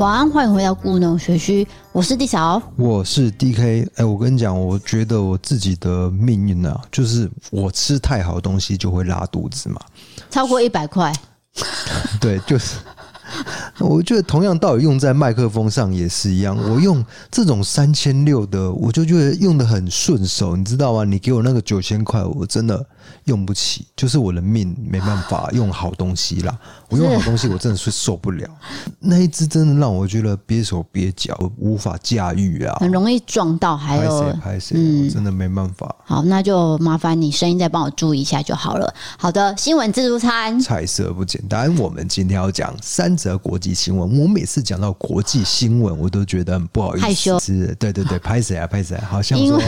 [0.00, 3.86] 晚安，欢迎回到故农学区，我是 D 小，我是 DK。
[3.96, 9.78] 哎，我跟你讲，我觉得我自己的命运啊，就是我吃太好的东西就会拉肚子嘛，
[10.30, 11.12] 超过一百块，
[12.18, 12.78] 对，就是。
[13.78, 16.56] 我觉得同样道理用在麦克风上也是一样。
[16.56, 21.04] 我用这种三千六的，我就觉得用的很顺手，你知道吗？
[21.04, 22.84] 你给我那个九千块，我真的
[23.24, 26.58] 用不起，就是我的命没办法用好东西啦。
[26.88, 28.48] 我用好东西，我真的是受不了。
[28.98, 35.94] 那一只真的让我觉得憋手憋脚，无法驾驭啊，很容易撞到，还有拍谁拍谁，嗯，我真的没办法。
[36.04, 38.92] 好，那就麻烦你声音再帮我注意一下就好了。
[39.16, 41.76] 好的，新闻自助餐，菜色不简单。
[41.78, 44.18] 我们今天要讲三则国际新闻。
[44.18, 47.06] 我每次讲到国际新闻，我都觉得很不好意思。
[47.06, 47.38] 害羞。
[47.78, 48.98] 对对对，拍谁啊拍谁？
[48.98, 49.60] 好像说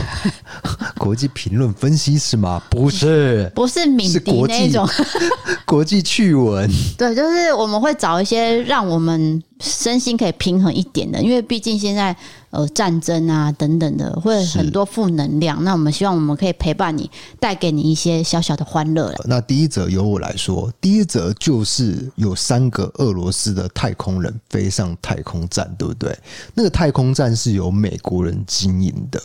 [0.99, 2.61] 国际评论分析是吗？
[2.69, 4.89] 不是，不是敏迪那一种
[5.67, 6.69] 国际趣闻。
[6.99, 12.17] 对，就是我们会找一些让我们身心可以平衡一点的，因为毕竟现在。
[12.53, 15.65] 呃，战争啊，等等的，会很多负能量。
[15.65, 17.11] 那我们希望我们可以陪伴你，
[17.41, 19.11] 带给你一些小小的欢乐。
[19.25, 26.15] 那第一则由我来说，第一则就是有三个俄罗斯的太空人飞上太空站，对不对？
[26.53, 29.19] 那个太空站是由美国人经营的，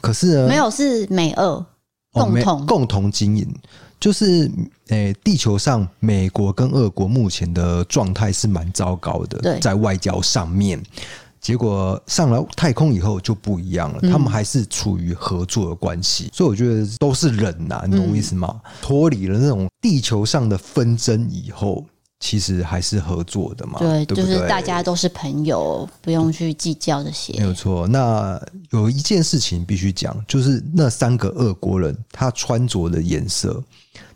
[0.00, 1.64] 可是呢，没有，是美俄
[2.12, 3.46] 共同、哦、共同经营。
[3.98, 4.50] 就是，
[4.88, 10.82] 诶、欸，地球上美国跟俄国目前的状态是蛮糟糕的，在外交上面。
[11.40, 18.60] 结果上了太空以后就不一样了，他们还是处于合作的关系，所以我觉得都是人呐，你懂我意思吗？
[18.80, 21.84] 脱离了那种地球上的纷争以后，
[22.22, 23.80] 其实还是合作的嘛。
[23.80, 27.32] 对，就是大家都是朋友，不用去计较这些。
[27.36, 27.86] 没有错。
[27.88, 33.60] 那有一件事情必须讲，就是那三个俄国人他穿着的颜色，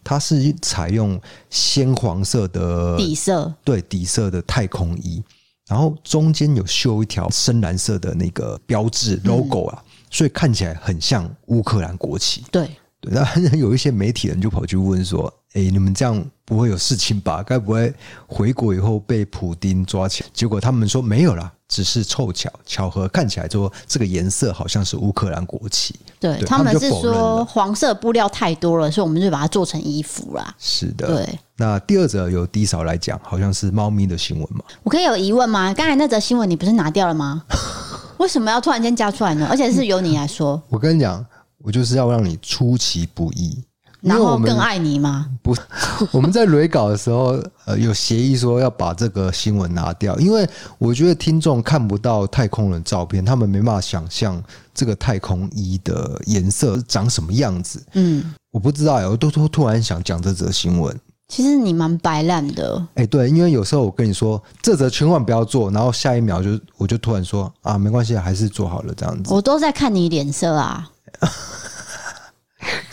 [0.05, 5.21] 他是采用鲜黄色的底色，对，底色的太空衣。
[5.67, 12.45] 然后中间有绣一条深蓝色的那个标志 logo 啊，所以看起来很像乌克兰国旗。
[12.53, 17.43] 对对，那 有一些媒体人就跑去问说：“哎，你们这样不会有事情吧？
[17.43, 17.93] 该不会
[18.27, 21.51] 回国以后被普丁抓起来？”结果他们说没有啦。
[21.69, 25.97] 只是凑巧巧合，看起来说这个颜色好像是乌克兰国旗。
[26.21, 30.55] 对，对他们是说黄色布料太多了，所以我们就把它做成衣服啦。
[30.61, 31.39] 是的，对。
[31.57, 34.63] 那第二则由 D 嫂来讲，好像是猫咪的新闻嘛？
[34.85, 35.75] 我可以有疑问吗？
[35.75, 37.43] 刚才那则新闻你不是拿掉了吗？
[38.19, 39.49] 为什么要突然间加出来呢？
[39.51, 40.63] 而且是由你来说。
[40.69, 41.27] 我跟你讲，
[41.59, 43.61] 我就是要让你出其不意。
[44.01, 45.27] 然后更爱你吗？
[45.43, 45.57] 不，
[46.13, 50.49] 我们在雷稿的时候，呃，有协议说要把这个新闻拿掉，因为
[50.79, 54.43] 我觉得听众看不到太空人照片，他们没办法想象
[54.75, 57.83] 这个太空衣的颜色长什么样子。
[57.95, 60.95] 嗯，我不知道，我都突突然想讲这则新闻。
[61.29, 62.87] 其实你蛮白烂的。
[62.95, 69.35] 哎，对，因为有时候我跟你说这则千万不要做，然后下一秒就我就突然说啊，没关系，还是做好了这样子。
[69.35, 70.89] 我都在看你脸色啊。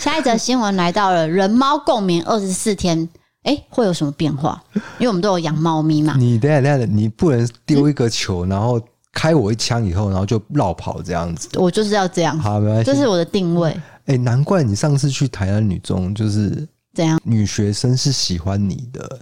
[0.04, 3.08] 下一则新闻来到了人猫共眠二十四天，
[3.44, 4.62] 哎、欸，会有什么变化？
[4.98, 6.16] 因为我们都有养猫咪嘛。
[6.18, 8.78] 你等下等下，你不能丢一个球，然后
[9.14, 11.48] 开我一枪以后，然后就绕跑这样子。
[11.54, 12.38] 我就是要这样。
[12.38, 13.70] 好，没关系，这是我的定位。
[13.70, 17.18] 哎、欸，难怪你上次去台南女中就是怎样？
[17.24, 19.20] 女学生是喜欢你的。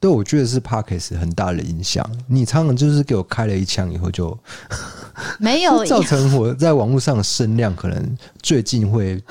[0.00, 2.02] 对，我觉得是 Podcast 很大的影响。
[2.26, 4.34] 你常常就是给我开了一枪以后就
[5.38, 9.22] 没有 造成我在网络上的声量可能最近会。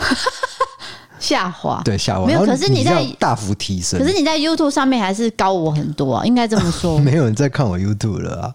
[1.24, 2.26] 下滑，对，下滑。
[2.26, 7.00] 没有，可是你在大幅提升，可是你在 YouTube 上面还是高我很多啊，应该这么说。
[7.02, 8.54] 没有人在看我 YouTube 了啊，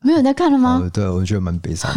[0.00, 0.82] 没有人在看了吗？
[0.92, 1.90] 对，我觉得蛮悲伤。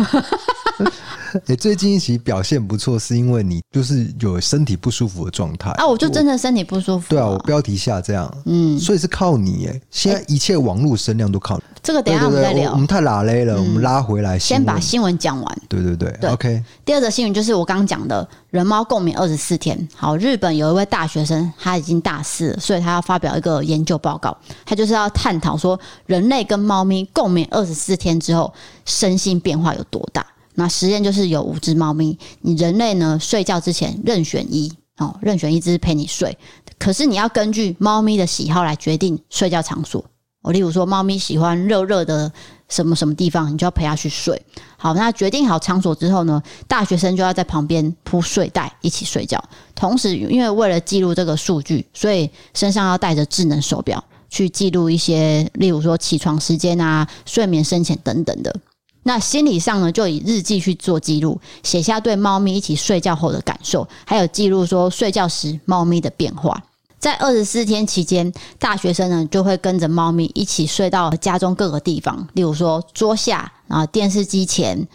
[1.48, 7.09] 欸、最近一期表现不错，是因为你就是有身体不舒服的状态啊，我就真的身体不舒服。
[7.09, 11.64] 对啊，我标题下这样，嗯，所以是靠你哎，现在一切网络声量都靠你。
[11.84, 12.72] 这个等一下我们再聊。
[12.72, 15.58] 我们太拉勒了，我们拉回来，先把新闻讲完。
[15.68, 16.64] 对对对，对，OK。
[16.84, 19.88] 第二则新闻就是我刚刚讲的人猫共眠二十四天。
[19.96, 24.35] 好，日本有一位大学生，他已经大四了，所以他要发表一个研究报告，
[24.66, 28.52] 他就是要探讨说人类跟猫咪共眠二十四天之后，
[28.85, 30.26] 身心变化有多大。
[30.55, 36.37] 那实验就是有五只猫咪，你人类呢睡觉之前任选一哦，任选一只陪你睡，
[36.79, 40.03] 可是你要根据猫咪的喜好来决定睡觉场所。
[40.41, 42.31] 哦，例如说猫咪喜欢热热的
[42.69, 44.40] 什么什么地方，你就要陪它去睡。
[44.78, 49.43] 好，那决定好场所之后呢，大学生就要在旁边铺睡袋一起睡觉。
[49.73, 58.55] 同时，因为为了记录这个数据，所以身上要带着智能手表去记录一些，例如说起床时间啊、睡眠深浅等等的。
[59.07, 66.63] 那心理上呢，就以日记去做记录，写下对猫咪一起睡觉后的感受，还有记录说睡觉时猫咪的变化。
[66.97, 74.87] 在二十四天期间，大学生呢就会跟着猫咪一起睡到家中各个地方，例如说桌下，然后电视机前。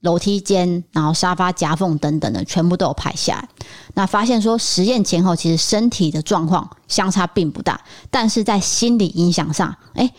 [0.00, 3.48] 楼梯间，然后沙发夹缝等等的，全部都有拍下来。
[3.94, 10.12] 那发现说，实验前后其实身体的状况相差并不大，但是在心理影响上，哎，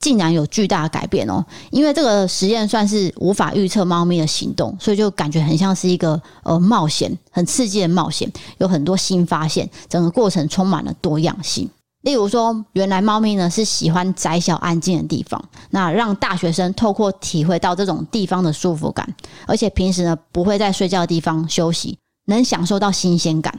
[0.00, 1.44] 竟然有巨大的改变哦。
[1.70, 11.68] 因为这个实验算是无法预测猫咪的行动，所以就感觉很像是一个呃冒险，很刺激的冒险，有很多新发现，整个过程充满了多样性。
[12.02, 19.16] 例如说，原来猫咪呢是喜欢窄小安静的地方，那让大学生透过体会到这种地方的舒服感，
[19.46, 23.52] 而且平时呢不会在睡觉的地方休息，能享受到新鲜感。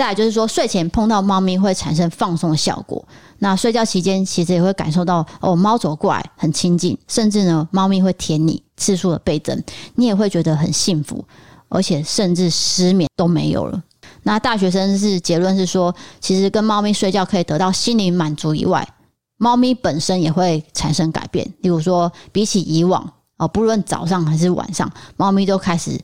[0.00, 3.06] 再来就是说，睡前碰到猫咪会产生放松的效果。
[3.40, 9.62] 那睡觉期间其实也会感受到哦，猫走过来很亲近，甚至呢猫咪会舔你，次数的倍增，
[9.96, 11.22] 你也会觉得很幸福，
[11.68, 13.82] 而且甚至失眠都没有了。
[14.22, 18.88] 那大学生是结论是说，其实跟猫咪睡觉可以得到心灵满足以外，
[19.36, 21.44] 猫咪本身也会产生改变。
[21.60, 23.06] 例如说，比起以往
[23.36, 26.00] 哦，不论早上还是晚上，猫咪都开始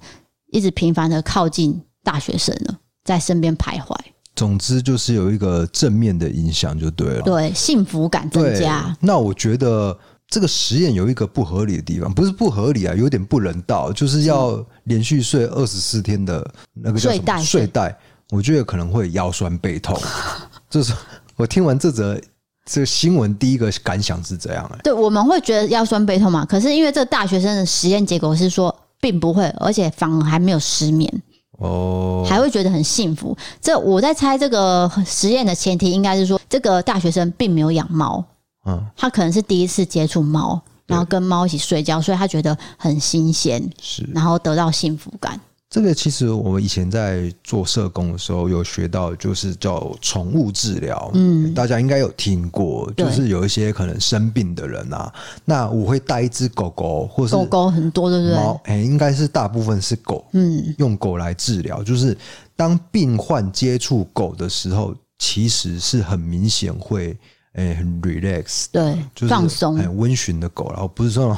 [0.53, 2.77] 一直频繁的靠近大学生了，
[3.07, 3.97] 在身边徘徊。
[4.35, 8.95] 总之就是有一个正面的影响就对了，对，幸福感增加。
[9.01, 9.99] 那我觉得。
[10.29, 17.97] 这个实验有一个不合理的地方，不是不合理啊，有点不人道，就是要连续睡二十四天的那个睡袋，睡袋，
[18.31, 19.97] 我觉得可能会腰酸背痛。
[20.69, 20.93] 就是
[21.37, 22.21] 我听完这则
[22.65, 26.45] 这个新闻，第一个感想是这样哎、欸，对，我们会觉得腰酸背痛嘛？
[26.45, 31.23] 可是因为这大学生的实验结果是说，并不会，而且反而还没有失眠
[31.59, 33.37] 哦，还会觉得很幸福。
[33.61, 38.25] 这我在猜，这个实验的前提应该是说，这个大学生并没有养猫。
[38.67, 45.41] 嗯，他可能是第一次接触猫，然后跟猫一起睡觉，所以他觉得很新鲜，是，然后得到幸福感。
[45.69, 51.11] 这个其实我们以前在做社工的时候有学到，就是叫宠物治疗。
[51.15, 55.13] 嗯，大家应该有听过，就是有一些可能生病的人啊，
[55.45, 58.37] 那我会带一只狗狗，或是，狗狗很多，对不对？
[58.65, 60.25] 哎，应该是大部分是狗。
[60.33, 62.17] 嗯，用狗来治疗，就是
[62.55, 67.17] 当病患接触狗的时候，其实是很明显会。
[67.59, 71.35] 哎、欸，很 relax，对，就是放松，很温驯的狗，然后不是说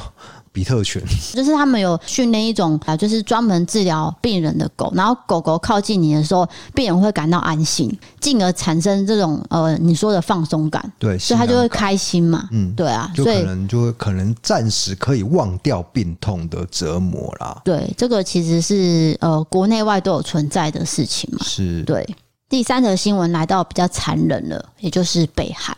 [0.59, 1.01] 比特犬，
[1.33, 6.45] 就是他们有训练一种啊，就是专门治疗病人的狗，然后狗狗靠近你的时候，
[6.75, 7.89] 病人会感到安心，
[8.19, 21.81] 进而产生这种呃你说的放松感，对，所以他就会开心嘛，嗯，对啊，就可能就会可能暂时可以忘掉病痛的折磨啦，对，这个其实是呃国内外都有存在的事情嘛，是。
[21.83, 22.05] 对。
[22.49, 25.77] 第三则新闻来到比较残忍了，也就是北韩。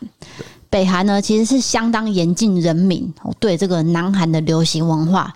[0.72, 5.32] 北韩呢，其实是相当严禁人民对这个南韩的流行文化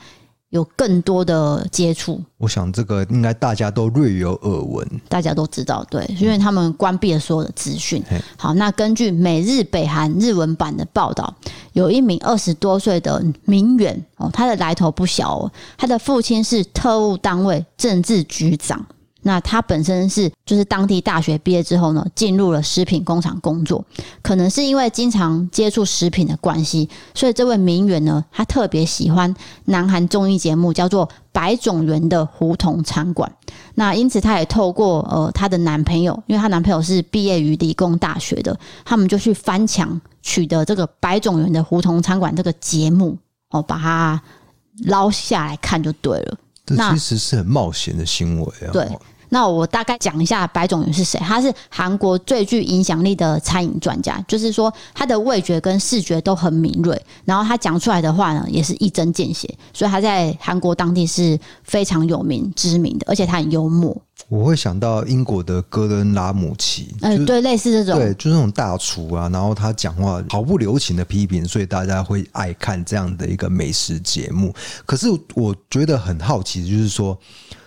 [0.52, 2.22] 有更多的接触。
[2.38, 8.02] 我想这个应该大家都略有耳闻，大家都知道，对，因为他们关闭了所有的资讯。
[8.38, 11.36] 好，那根据每日北韩日文版的报道，
[11.74, 18.86] 有一名二十多岁的民媛哦，他的来头不小哦，他的父亲是特务单位政治局长。
[19.28, 23.84] 那他本身是就是当地大学毕业之后呢，进入了食品工厂工作。
[24.22, 29.36] 可能是因为经常接触食品的关系，所以这位名媛呢，她特别喜欢
[29.66, 33.28] 南韩综艺节目，叫做《百种园的胡同餐馆》。
[33.74, 43.18] 那因此，她也透过呃她的男朋友，因为她男朋友是毕业于理工大学的，他们就去翻墙取得这个《百种园的胡同餐馆》这个节目，
[43.50, 44.22] 哦，把它
[44.84, 46.38] 捞下来看就对了。
[46.68, 48.70] 这其实是很冒险的行为啊。
[48.72, 48.88] 对。
[49.36, 51.20] 那我大概讲一下白种元是谁？
[51.20, 63.94] 他是韩国最具影响力的餐饮专家，就是说他的味觉跟视觉都很敏锐，然后他讲出来的话呢，也是一针见血，所以他在韩国当地是非常有名知名的，而且他很幽默。
[64.30, 74.56] 我会想到英国的戈登拉姆齐，嗯，对，类似这种，对，就是那种大厨啊，然后他讲话毫不留情的批评，所以大家会爱看这样的一个美食节目。
[74.86, 77.20] 可是我觉得很好奇，就是说。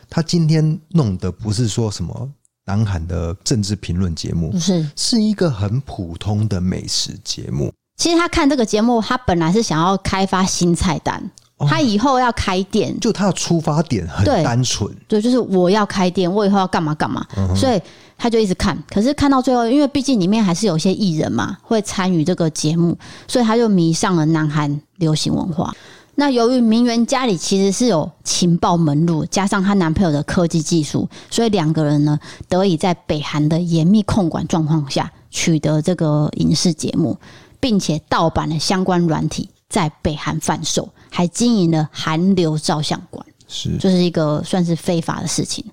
[0.09, 2.29] 他今天弄的不是说什么
[2.67, 7.73] 南韩的政治评论节目，是，是一个很普通的美食节目。
[7.97, 11.31] 其实他看这个节目，他本来是想要开发新菜单，
[11.69, 17.81] 他以后要开店，就他的出发点很单纯，对，就是我要开店，我以后要干嘛干嘛，所以
[18.17, 18.79] 他就一直看。
[18.89, 22.97] 可是看到最后，因为毕竟里面还是有些艺人嘛，会参与这个节目，
[23.27, 25.75] 所以他就迷上了南韩流行文化。
[26.21, 37.17] 那由于名媛家里其实是有情报门路，加上她男朋友的科技技术，所以两个人呢得以在北韩的严密控管状况下取得这个影视节目，
[37.61, 43.25] 并且盗版了相关软体在北韩贩售，还经营了韩流照相馆。
[43.49, 45.65] 是，就是一个算是非法的事情。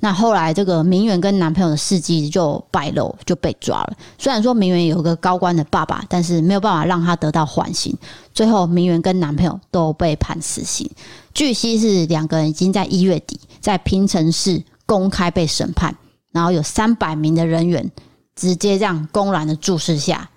[0.00, 3.96] 那后来这个明媛跟男朋友的事迹就败露，就被抓了。
[4.18, 7.96] 虽然说明媛有个高官的爸爸，但是没有办法让他得到缓刑。
[8.34, 10.88] 最后，明媛跟男朋友都被判死刑。
[11.32, 15.96] 据悉是两个人已经在一月底在平城市公开被审判，
[16.32, 17.90] 然后有三百名的人员
[18.36, 20.28] 直接这样公然的注视下，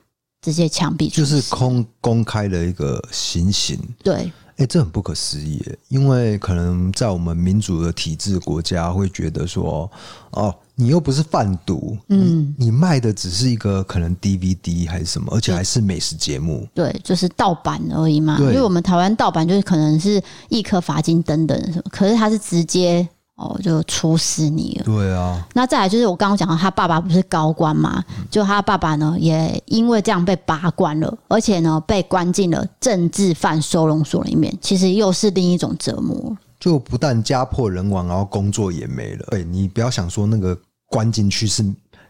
[0.41, 3.77] 直接枪毙，就是公公开的一个行刑。
[4.01, 4.31] 对。
[4.57, 9.89] 哎、欸，这很不可思议，因为可能在我们民主的体制国家，会觉得说，
[10.31, 18.37] 哦，你又不是贩毒，嗯，你卖的只是一个可能 DVD 还是什么，而且还是美食节目，对，就是盗版而已嘛。
[18.39, 23.07] 因为我们台湾盗版就是可能是一颗罚金等等什么，可是它是直接。
[23.35, 24.85] 哦，就处死你了。
[24.85, 28.01] 对啊，那再来就是我刚刚讲到，他爸爸不是高官嘛？
[28.31, 34.57] 就他爸爸呢，也因为这样被拔官了，而且呢，被关进了政治犯收容所里面。
[34.61, 36.37] 其实又是另一种折磨。
[36.61, 39.25] 就不但家破人亡，然后工作也没了。
[39.31, 41.65] 对，你不要想说那个关进去是，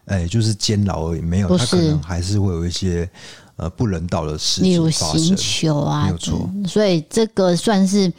[0.06, 3.10] 哎，就是监牢而已，没有，他可能还是会有一些
[3.56, 6.48] 呃不人道的事情，例如刑求啊，没有错。
[6.68, 8.14] 所以这个算是。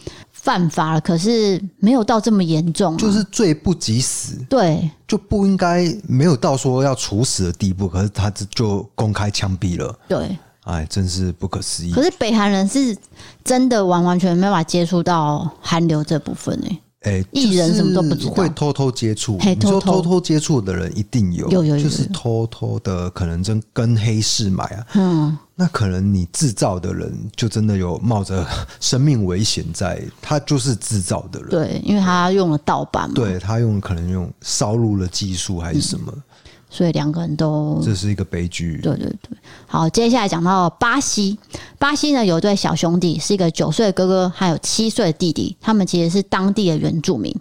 [0.47, 11.91] 犯法了，可是没有到这么严重，啊，就是罪不及死，对，就不应该没有到说要处死的地步，可是他就公开枪毙了，对，哎，真是不可思议。
[11.91, 12.97] 可是北韩人是
[13.43, 16.81] 真的完完全没办法接触到韩流这部分呢，欸。
[17.07, 19.39] 哎，艺人什么都不知道，会偷偷接触。
[19.43, 24.87] 你说偷偷接触的人一定有，有有有，就是偷偷的，可能真跟黑市买啊。
[24.95, 28.45] 嗯，那可能你制造的人就真的有冒着
[28.81, 31.49] 生命危险在，他就是制造的人。
[31.49, 33.15] 对，因为他用了盗版嘛。
[33.15, 36.13] 对，他用可能用烧录的技术还是什么。
[36.15, 36.23] 嗯
[36.69, 38.79] 所以两个人都，这是一个悲剧。
[38.83, 41.39] 对对对，好，接下来讲到巴西，
[41.79, 47.35] 巴西呢有一对小兄弟，是一个九岁的哥哥，还有七岁的弟弟，他们其实是当地的原住民。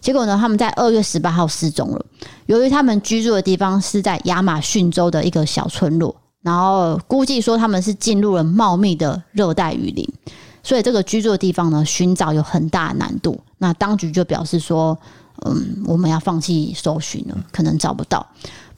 [0.00, 2.04] 结果呢，他们在二月十八号失踪了。
[2.46, 10.08] 由于他们居住的地方是在亚马逊州的一个小村落，然后估计说他们是进入了茂密的热带雨林，
[10.62, 13.38] 所以这个居住的地方呢，寻找有很大的难度。
[13.58, 14.98] 那当局就表示说，
[15.44, 18.26] 嗯，我们要放弃搜寻了，可能找不到。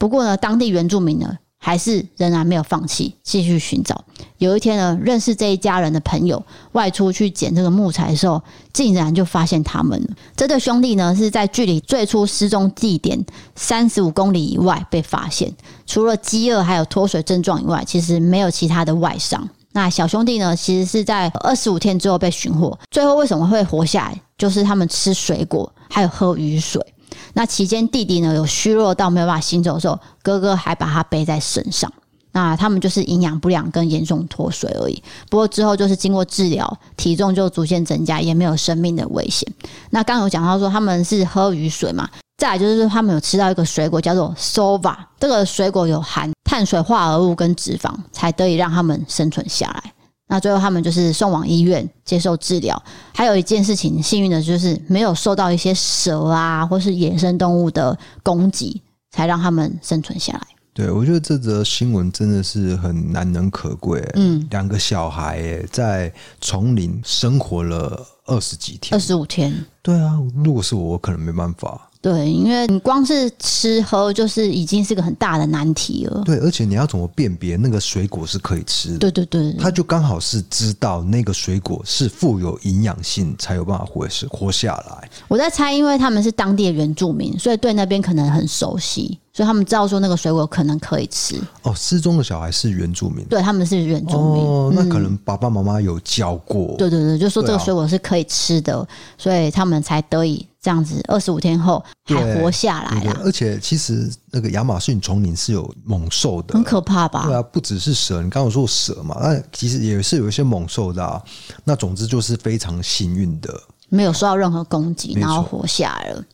[0.02, 4.04] 不过呢，当地原住民呢，还是仍然没有放弃，继续寻找。
[4.38, 8.42] 有一天呢，认识这一家人的朋友外出去捡这个木材的时候，
[8.72, 10.08] 竟然就发现他们了。
[10.34, 15.54] 这对兄弟呢，是在距离最初失踪地点三十五公里以外被发现。
[15.86, 19.48] 除了饥饿还有脱水症状以外，其实没有其他的外伤。
[19.70, 22.76] 那小兄弟呢，其实是在二十五天之后被寻获。
[22.90, 24.20] 最后为什么会活下来？
[24.36, 26.84] 就是他们吃水果，还有喝雨水。
[27.34, 31.92] 那期间，弟弟呢有虚弱到没有办法行走的时候，哥哥还把他背在身上。
[32.34, 35.02] 那他们就是营养不良跟严重脱水而已。
[35.28, 39.46] 不过之后就是经过治疗，体重就逐渐增加，也没有生命的危险。
[39.90, 42.08] 那刚有讲到说他们是喝雨水嘛，
[42.38, 49.92] 再来就是他们有吃到一个水果叫做 Sova，这个水果有含碳水化合物跟脂肪，才得以让他们生存下来。
[50.32, 52.82] 那最后他们就是送往医院接受治疗。
[53.12, 60.40] 还有一件事情，幸运的就是没有受到一些蛇啊或是野生动物的攻击，才让他们生存下来。
[60.72, 64.00] 对，我觉得这则新闻真的是很难能可贵。
[64.14, 66.10] 嗯，两个小孩在
[66.40, 69.52] 丛林生活了二十几天，二十五天。
[69.82, 71.90] 对啊，如果是我，我可能没办法。
[72.02, 76.20] 对，因为你光是吃喝就是已经是个很大的难题了。
[76.24, 78.98] 对，而且你要怎么辨别那个水果是可以吃的？
[78.98, 85.08] 对对对，他就刚好是知道那个水果是富有营养性，才有办法活是活下来。
[85.28, 91.36] 我在猜，因为他们是当地的原住民，所以对那边可能很熟悉，所以他们知道说那个水果可能可以吃。
[91.62, 94.42] 哦，失踪的小孩是原住民，对，他们是原住民。
[94.42, 96.74] 哦，那可能爸爸妈妈有教过。
[96.76, 100.44] 对对对，就说这个水果是可以吃的，啊、所以他们才得以。
[100.62, 103.20] 这样子，二十五天后还活下来了。
[103.24, 107.26] 而且，其实那个亚马逊丛林是有猛兽的，很可怕吧？
[107.26, 111.20] 对啊，不只是蛇，你刚刚说蛇嘛，那其实也是有一些猛兽的啊。
[111.64, 116.24] 那总之就是非常幸运的，没有受到任何攻击，然后活下来了。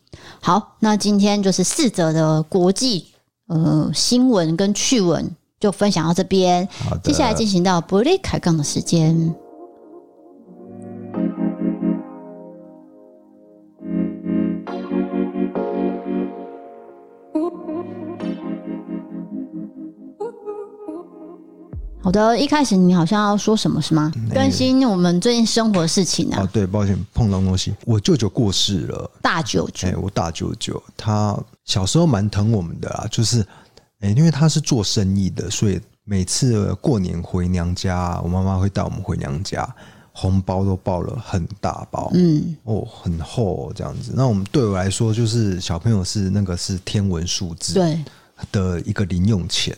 [0.43, 3.07] 好，那今天就是四则的国际
[3.47, 6.69] 呃新闻跟趣闻，就分享到这边。
[7.03, 9.35] 接下来进行到伯利开杠的时间。
[22.09, 24.11] 好的，一开始你好像要说什么是吗？
[24.33, 26.41] 更新我们最近生活的事情啊。
[26.41, 27.75] 哦，对，抱歉，碰到东西。
[27.85, 29.89] 我舅舅过世了，大舅舅。
[29.89, 33.47] 哎，我大舅舅他小时候蛮疼我们的啊，就是
[34.01, 39.69] 哎，因为他是做生意的，所以每次过年回娘家，我妈妈会带我们回娘家。
[40.13, 44.13] 红包都包了很大包，嗯，哦，很厚、哦、这样子。
[44.17, 48.03] 那我们对我来说，就是小朋友是那个是天文数字，对
[48.51, 49.77] 的一个零用钱。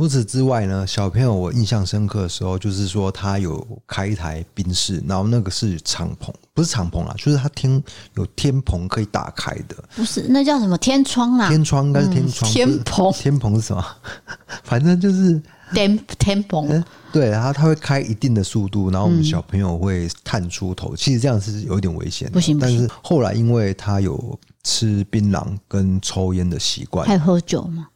[0.00, 7.70] 除此之外呢，小朋友我印象深刻的时候，就是说他有开一台宾士，然后那个是敞篷，不是敞篷啦，就是他天
[8.14, 11.50] 有天棚可以打开的，不是那叫什么天窗啊？
[11.50, 13.84] 天窗应该是天窗，嗯、天棚，天棚是什么？
[14.64, 15.38] 反正就是
[15.74, 16.66] 天天棚。
[16.70, 22.78] 嗯、对，然后他会开一定的速度，然后我们小朋友会探出头，嗯、其实这样是有一点危险的，不行不行。
[22.78, 27.88] 但是后来因为他有吃槟榔跟抽烟的习惯，还有喝酒吗？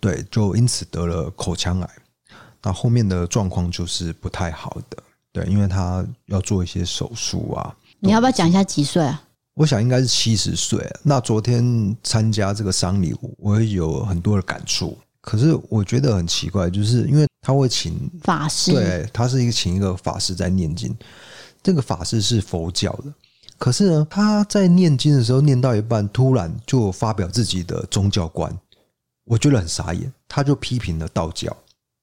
[0.00, 1.90] 对，就因此得了口腔癌。
[2.62, 4.96] 那后面的状况就是不太好的，
[5.32, 7.74] 对，因为他要做一些手术啊。
[8.00, 9.22] 你要不要讲一下几岁啊？
[9.54, 10.84] 我想应该是七十岁。
[11.02, 14.96] 那昨天参加这个丧礼，我也有很多的感触。
[15.20, 20.96] 可是我觉得很奇怪，就是因为他会请法师，对，他是一个请一个法师在念经。
[21.62, 23.12] 这个法师是佛教的，
[23.58, 28.56] 可是呢，他在念经的时候念到一半，突然就发表自己的宗教观。
[29.28, 31.54] 我觉得很傻眼，他就批评了道教，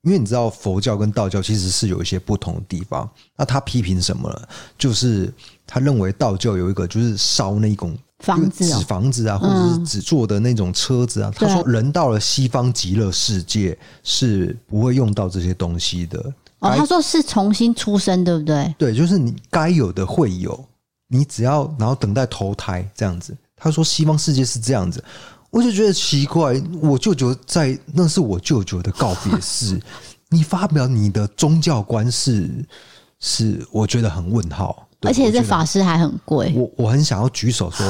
[0.04, 3.10] 因为你知道佛教跟道教其实是有一些不同的地方。
[3.36, 4.42] 那他批评什么呢？
[4.78, 5.34] 就是
[5.66, 11.32] 他认为道教有一个就是烧那一种房子、纸房子啊，或者是纸做的那种车子啊。
[11.36, 16.20] 他说人到了西方极乐世界是不会用到这些东西的。
[16.60, 18.74] 哦，他说是重新出生，对不对？
[18.78, 20.64] 对，就是你该有的会有，
[21.08, 23.36] 你只要然后等待投胎这样子。
[23.58, 25.04] 他说西方世界是这样子。
[25.56, 29.82] 我就觉得奇怪，我舅舅在，那是我舅舅的告别式，
[30.28, 32.52] 你发表你的宗教观是，
[33.22, 36.54] 是我觉得很问号，而且这法师还很贵。
[36.54, 37.90] 我我很想要举手说，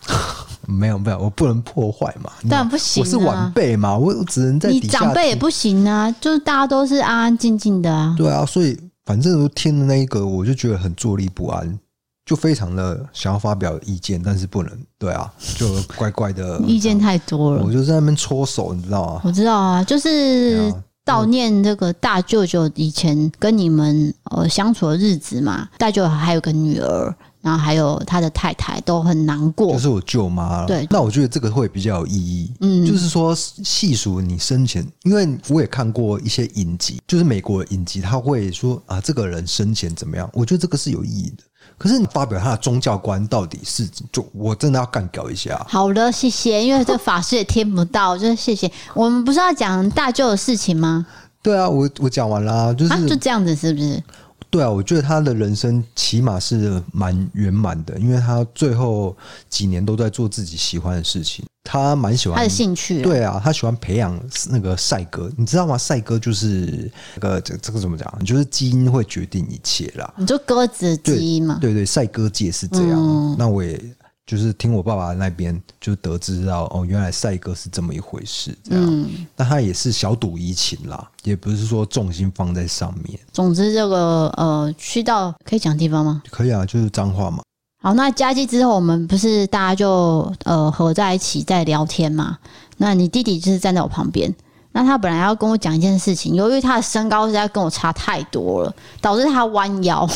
[0.66, 8.14] 没有没有，我不能破坏嘛，当然不行，我是晚辈嘛，我只能在长辈也不行啊，就是大家都是安安静静的啊。
[8.16, 11.78] 对啊，所以反正都听的那一个，我就觉得很坐立不安。
[12.24, 16.58] 就非常的想要发表意见，但是不能，对啊，就乖乖的。
[16.66, 19.20] 意见太多了，我就在那边搓手，你知道吗？
[19.24, 20.72] 我知道啊，就是
[21.04, 25.68] 悼念这个大舅舅以前跟你们呃相处的日子嘛。
[25.76, 30.64] 大舅还有个女儿，然后还有他的太太都很难过，就是我舅妈。
[30.64, 32.50] 对，那我觉得这个会比较有意义。
[32.60, 40.26] 嗯，就是说细数你生前，因为我也看过一些影集，就是美国的影集，他会说啊，这个人生前怎么样？
[40.32, 41.44] 我觉得这个是有意义的。
[41.76, 45.64] 可是你发表他的宗教观到底是就我真的要干掉一下。
[45.68, 48.70] 好的，谢谢，因为这法师也听不到，就是谢谢。
[48.94, 51.06] 我们不是要讲大舅的事情吗？
[51.42, 54.02] 对啊，我我讲完啦，就是、啊、就这样子，是不是？
[54.50, 59.16] 对啊，我觉得他的人生起码是蛮圆满的，因为他最后
[59.48, 61.44] 几年都在做自己喜欢的事情。
[61.64, 64.16] 他蛮喜欢他的兴趣，对啊，他喜欢培养
[64.50, 65.76] 那个赛鸽，你知道吗？
[65.76, 68.24] 赛鸽就是那个这这个怎么讲？
[68.24, 70.14] 就是基因会决定一切啦。
[70.16, 71.58] 你就鸽子基因嘛？
[71.60, 72.92] 对对，赛鸽界是这样。
[72.92, 73.82] 嗯、那我也。
[74.26, 78.82] 就是听我爸爸那边就得知到哦，原来赛鸽是这么一回事，这样。
[78.82, 83.20] 嗯，但他也是小赌怡情啦，也不是说重心放在上面。
[83.34, 86.22] 总之，这个呃，去到可以讲地方吗？
[86.30, 87.42] 可以啊，就是脏话嘛。
[87.84, 92.38] 好，那加机之后，我们不是大家就呃合在一起在聊天嘛？
[92.78, 94.34] 那你弟弟就是站在我旁边，
[94.72, 100.08] 那他本来要跟我讲一件事情，由于他的身高实在跟我差太多了，导致他弯腰。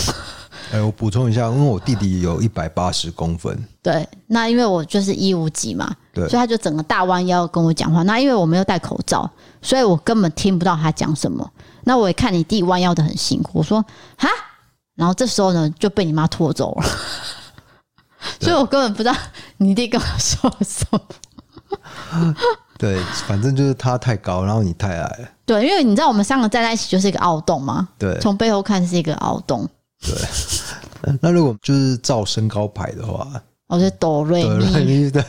[0.72, 8.02] 哎、欸，我补充一下，因为我弟弟有一百八十公分，对，那因为我就是一五几嘛，对，所以他就整个大弯腰跟我讲话。
[8.04, 11.46] 那因为我没有戴口罩，所以我根本听不到他讲什么。
[11.84, 13.84] 那我也看你弟弯腰的很辛苦，我说
[14.16, 14.26] 哈，
[14.94, 16.86] 然后这时候呢就被你妈拖走了，
[18.40, 19.14] 所以我根本不知道
[19.58, 21.00] 你弟跟我说什么。
[22.78, 25.32] 对，反正就是他太高，然后你太矮。
[25.44, 29.68] 对，因为你知道我们三个站在一起就是一个凹洞嘛，对，从背后看是一个凹洞。
[30.00, 30.14] 对，
[31.20, 33.26] 那如果就是照身高排的话，
[33.66, 35.24] 我是哆瑞咪，对，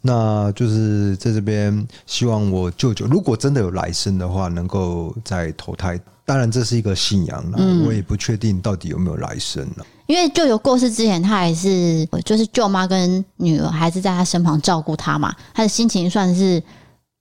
[0.00, 6.00] 那就是在这边希望我舅舅如果真的有来生的话，能够再投胎。
[6.24, 9.86] 当然这是一个信仰了，嗯、我也不确定到底有没有来生了。
[10.06, 16.62] 因为舅舅过世之前，他还是就是舅妈跟女儿还是在他身旁照顾他嘛，他的心情算是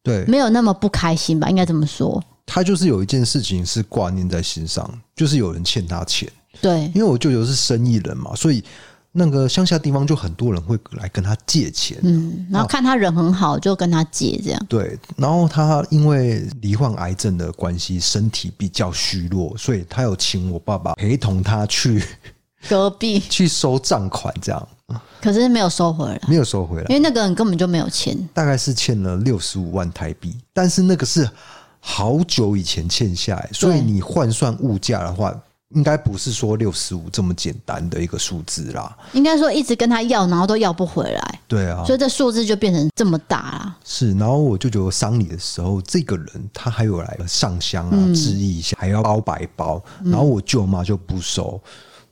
[0.03, 2.21] 对没有那么不开心吧，应该这么说。
[2.45, 6.29] 他就是有一件事情是挂念在心上，就是有人欠他钱。
[6.61, 8.63] 对，因为我舅舅是生意人嘛，所以
[9.17, 11.97] 那个乡下地方就很多人会来跟他借钱。
[12.03, 14.65] 嗯，然后看他人很好，就跟他借这样。
[14.69, 22.03] 对，然后他因为罹患癌症的关系，身体比较虚弱，所以他有请我爸爸陪同他去
[22.69, 24.67] 隔壁 去收账款，这样。
[25.19, 31.27] 可是没有收回来，没有收回来，因为那个人根本就没有钱，大概是欠了六十五万台币，但是那个是
[31.79, 35.35] 好久以前欠下来，所以你换算物价的话。
[35.75, 38.97] 应该不是说六十五这么简单的一个数字啦。
[39.13, 41.39] 应该说一直跟他要，然后都要不回来。
[41.47, 43.77] 对啊，所以这数字就变成这么大啦。
[43.83, 51.61] 是，然后我就觉得丧礼的时候，这个人他还有来上香啊，致意一下，还要包白包，然后我舅妈就不收。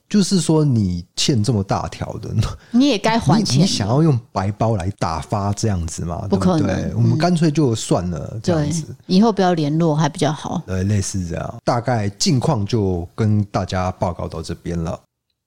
[0.08, 2.30] 就是说，你欠这么大条的，
[2.70, 3.60] 你也该还钱。
[3.60, 6.26] 你想要用白包来打发这样子吗？
[6.30, 8.94] 不可能，对，我们干脆就算了，这样子。
[9.06, 10.62] 以后不要联络还比较好。
[10.64, 11.54] 对，类似这样。
[11.64, 14.98] 大概近况就跟大家报告到这边了。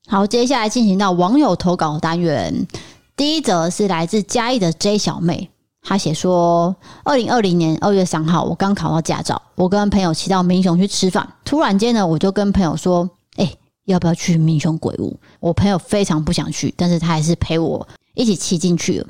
[0.09, 2.67] 好，接下来进行到网友投稿单元。
[3.15, 5.49] 第一则是来自嘉义的 J 小妹，
[5.81, 13.15] 她写说：二零二零年二月三号，我刚考到驾照，我跟朋友骑到民雄去吃饭，突然间呢，我就跟朋友说：“哎、欸。”
[13.89, 15.17] 要不要去民雄鬼屋？
[15.39, 19.07] 我朋友非常不想去，但是他还是陪我一起骑进去了。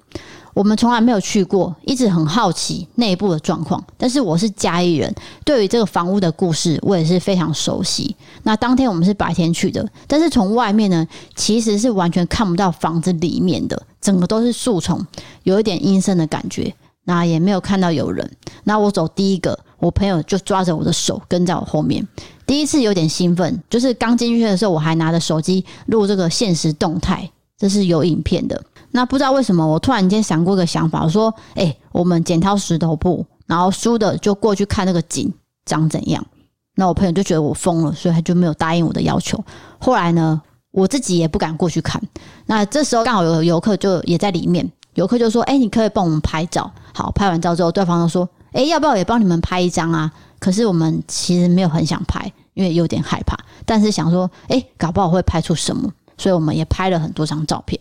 [0.54, 3.84] 我们从来没有去过，一直很好奇内部的状况。
[3.98, 5.14] 但是我是嘉义人，
[5.44, 8.16] 对于这个房屋的故事，我也是非常熟悉。
[8.44, 15.06] 那当天我们是白天去的，但是从外面呢，其实是完全看不到房子里面的，整个都是树丛，
[15.44, 16.74] 有一点阴森的感觉。
[17.06, 18.30] 那也没有看到有人。
[18.66, 22.08] 那我走第一个，我朋友就抓着我的手跟在我后面。
[22.50, 28.60] 第一次有点兴奋，就是刚进去的时候，我还拿着手机录这个现实动态，这是有影片的。
[28.90, 35.32] 那不知道为什么，我突然间闪过一个想法，我说：“哎，我们剪套石头布，然后输的就过去看那个景
[35.64, 36.26] 长怎样。”
[36.74, 39.40] 那我朋友就觉得我疯了，所以他就没有答应我的要求。
[39.78, 42.02] 后来呢，我自己也不敢过去看。
[42.48, 52.32] 那这时候刚好有游客就也在里面，游客就说：“哎，你可以帮我们拍照。”好，拍完照之后，对方就说：“哎，要不要也帮你们拍一张啊？”可是我们其实没有很想拍。
[52.54, 57.80] 因为有点害怕，但是想说，诶，搞不好会拍出什么，所以我们也拍了很多张照片。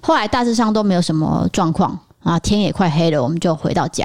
[0.00, 4.04] 后来大致上都没有什么状况啊，天也快黑了，我们就回到家。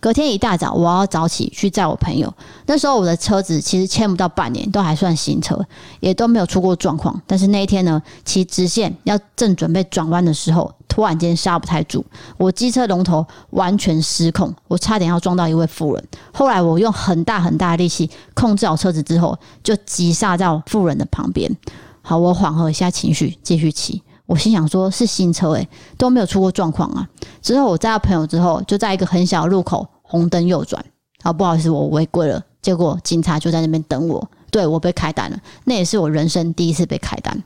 [0.00, 2.32] 隔天一大早，我要早起去载我朋友。
[2.66, 5.62] 那时候我的车子其实签不到半年，都还算新车，
[6.00, 7.20] 也都没有出过状况。
[7.26, 12.02] 但是那一天呢，骑直线要正准备转弯的时候，突然间刹不太住，
[12.38, 16.02] 我机车龙头完全失控，我差点要撞到一位妇人。
[16.32, 21.54] 后来我用很大很大的力气控制好车子之后，就急刹到妇人的旁边。
[22.00, 24.02] 好，我缓和一下情绪，继续骑。
[24.30, 27.04] 我心想说，是新车诶、都没有出过状况啊。
[27.42, 30.84] 之后我载到朋友之后，就在一个很小的路口红灯右转。
[31.20, 32.40] 好，不好意思，我违规了。
[32.62, 35.38] 结果警察就在那边等我，对，我被开单了。
[35.64, 37.42] 那也是我人生第一次被开单。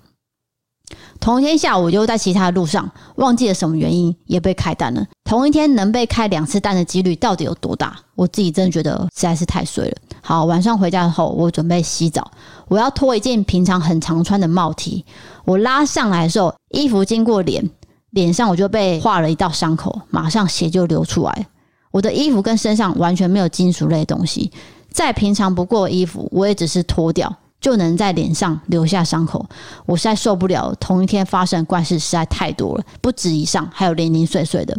[1.19, 5.07] 同一天下午，我就在其他的路上，忘记了什么原因也被开单了。
[5.25, 7.99] 同一天能被开两次单的几率到底有多大？
[8.15, 9.97] 我自己真的觉得实在是太衰了。
[10.27, 12.31] 好，晚上回家后，我准备洗澡，
[12.67, 15.05] 我要脱一件平常很常穿的帽 T。
[15.45, 17.71] 我拉上来的时候，衣服经过脸，
[18.09, 21.47] 脸上我就被划了一道伤口，马上血就流出来。
[21.91, 24.51] 我的衣服跟身上完全没有金属类东西，
[24.91, 27.31] 再平常不过的衣服，我也只是脱掉。
[27.61, 29.45] 就能在脸上留下伤口，
[29.85, 30.75] 我实在受不了。
[30.81, 34.77] 同一天发生的怪事实在太多了，不止以上，还有零零碎碎的。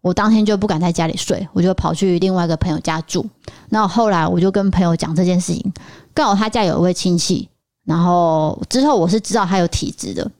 [0.00, 3.26] 我当天就不敢在家里睡，我就跑去另外一个朋友家住。
[3.68, 5.72] 那后后来我就跟朋友讲这件事情，
[6.14, 7.48] 刚好他家有一位亲戚，
[7.84, 10.30] 然后之后我是知道他有体质的。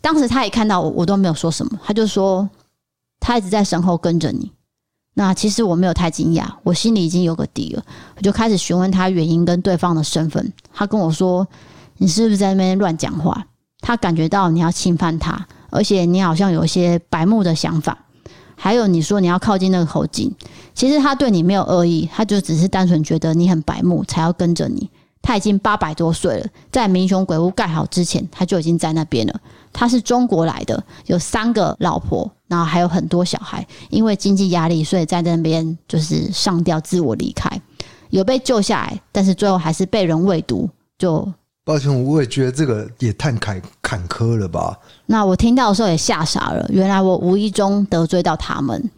[0.00, 2.48] 当时他一看到我，我都没有说什么，他就说
[3.18, 4.52] 他一直在身后跟着你。
[5.14, 7.82] 那其实我没有太惊讶，我心里已经有个底了。
[8.16, 10.52] 我就开始询问他原因跟对方的身份。
[10.72, 11.44] 他跟我说
[11.98, 13.44] ：“你是不是在那边乱讲话？”
[13.82, 17.98] 他感觉到你要侵犯他，而且你好像有一些白目的想法。
[18.58, 20.30] 还有你说你要靠近那个口井，
[20.74, 24.90] 其实他对你没有恶意，他就只是单纯觉得你很白目才要跟着你。
[25.22, 29.40] 他已经八百多岁了，在民雄鬼屋盖好之前，他就已经在那边了。
[29.72, 32.30] 他是中国来的，有三个老婆。
[32.46, 37.60] 然后还有很多小孩，因为经济压力，所以在那边就是上吊自我离开，
[38.08, 40.66] 有被救下来，但是最后还是被人喂毒。
[40.96, 41.30] 就
[41.68, 44.74] 抱歉，我也觉得这个也太坎坎坷了吧？
[45.04, 48.90] 那我听到的时候也吓傻了，原来我无意中得罪到他们。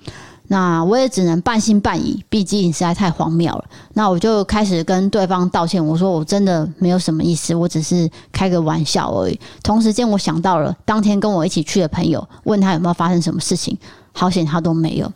[0.47, 3.65] 那我也只能半信半疑，毕竟实在太荒谬了。
[3.95, 9.41] 那我就开始跟对方道歉，我说我真的没有什么意思，我只是开个玩笑而已。
[9.65, 13.77] 同时间，我想到了当天跟我一起去的朋友，问他有没有发生什么事情，
[14.13, 15.13] 好险他都没有。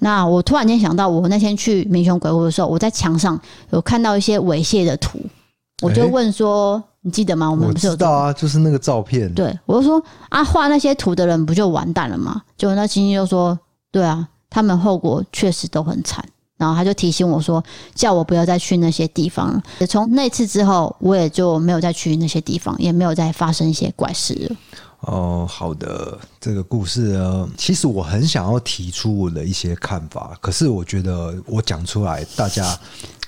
[0.00, 3.40] 那我突然间想到，我那天去民雄鬼屋的时候，我在墙上
[3.70, 5.20] 有看到一些猥亵的图，
[5.82, 7.48] 我就问说：“欸、你记得吗？
[7.48, 13.56] 我们不是有知道啊，就是那个照片。”对，我就说：“啊，画那些图的人不就完蛋了吗？”结果那亲戚就说
[13.92, 16.24] ：“对啊。”他们后果确实都很惨，
[16.56, 17.62] 然后他就提醒我说，
[17.94, 19.62] 叫我不要再去那些地方了。
[19.86, 24.56] 从那次之后，我也就没有再去那些地方，也没有再发生一些怪事了。
[25.00, 32.78] 哦，好的，这个故事呢，其实我很想要提出我的一些看法，可是我觉得我讲出来，大家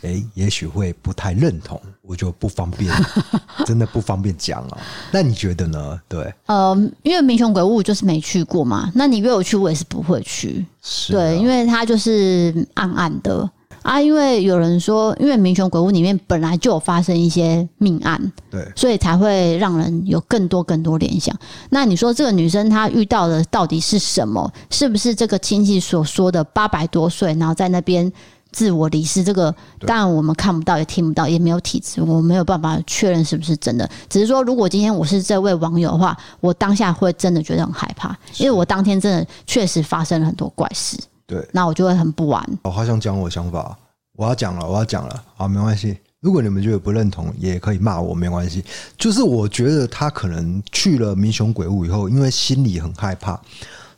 [0.02, 2.92] 哎，也许会不太认同，我就不方便，
[3.66, 4.78] 真的不方便讲啊。
[5.10, 6.00] 那你觉得呢？
[6.08, 10.64] 对，呃，因为民雄鬼屋就是没去过嘛，那你约我去，我也是不会去。
[10.80, 13.50] 是，对，因为它就是暗暗的
[13.82, 14.00] 啊。
[14.00, 21.36] 因为有人说，因为民雄鬼屋里面本来就有发生一些命案，对，所以才会让人有更多更多联想。
[21.70, 24.48] 那你说这个女生她遇到的到底是什么？
[24.70, 28.12] 是不是这个亲戚所说的八百多岁，然后在那边？
[28.58, 29.54] 自我离世这个，
[29.86, 33.88] 当然我们看不到，也听不到，也没有体质，我没有办法确认是不是真的。
[34.08, 40.98] 只是说，如果今天我是这位网友的话，我当下会真的觉得很害怕，因为我当天真的确实发生了很多怪事。
[41.24, 42.58] 对，那我就会很不安。
[42.64, 43.78] 我好想讲我的想法，
[44.16, 45.22] 我要讲了，我要讲了。
[45.36, 45.96] 好，没关系。
[46.20, 48.64] 如果你们觉得不认同，也可以骂我，没关系。
[48.96, 53.40] 就是我觉得他可能去了民雄鬼屋以后，因为心里很害怕。